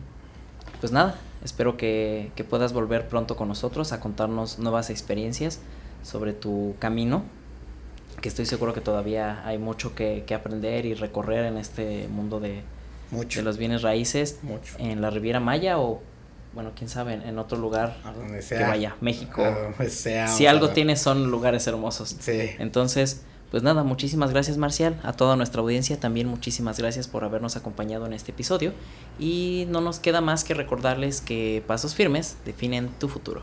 pues 0.81 0.93
nada, 0.93 1.17
espero 1.45 1.77
que, 1.77 2.31
que 2.37 2.45
puedas 2.45 2.73
volver 2.73 3.09
pronto 3.09 3.37
con 3.37 3.49
nosotros 3.49 3.93
a 3.93 4.01
contarnos 4.01 4.59
nuevas 4.59 4.91
experiencias 4.91 5.61
sobre 6.03 6.33
tu 6.33 6.75
camino 6.79 7.25
que 8.21 8.29
estoy 8.29 8.47
seguro 8.47 8.75
que 8.75 8.81
todavía 8.81 9.47
hay 9.47 9.59
mucho 9.59 9.95
que, 9.95 10.25
aprender 10.35 10.87
y 10.87 10.95
recorrer 10.95 11.47
en 11.47 11.57
este 11.57 12.09
mundo 12.09 12.41
de, 12.41 12.63
de 13.11 13.43
los 13.43 13.59
bienes 13.59 13.83
raíces 13.83 14.41
en 14.79 15.01
la 15.01 15.11
Riviera 15.11 15.41
Maya 15.41 15.79
o 15.79 16.03
bueno, 16.55 16.73
quién 16.75 16.89
sabe, 16.89 17.13
en 17.13 17.39
otro 17.39 17.59
lugar 17.59 17.99
a 18.05 18.13
donde 18.13 18.43
sea, 18.43 18.59
que 18.59 18.65
vaya, 18.65 18.97
México. 19.01 19.45
sea, 19.89 20.29
si 20.29 20.47
algo 20.47 20.71
tiene 20.71 20.97
son 20.97 21.31
lugares 21.31 21.67
hermosos. 21.67 22.17
Sí. 22.19 22.51
Entonces, 22.59 23.23
pues 23.51 23.63
nada, 23.63 23.83
muchísimas 23.83 24.31
gracias 24.31 24.59
Marcial, 24.59 25.01
a 25.03 25.13
toda 25.13 25.37
nuestra 25.37 25.63
audiencia 25.63 25.99
también 25.99 26.29
muchísimas 26.29 26.79
gracias 26.79 27.09
por 27.09 27.25
habernos 27.25 27.57
acompañado 27.57 28.07
en 28.07 28.13
este 28.13 28.33
episodio. 28.33 28.73
Y 29.19 29.67
no 29.71 29.81
nos 29.81 30.01
queda 30.01 30.21
más 30.21 30.45
que 30.45 30.55
recordarles 30.55 31.21
que 31.21 31.63
pasos 31.67 31.95
firmes 31.95 32.37
definen 32.45 32.89
tu 32.99 33.09
futuro. 33.09 33.43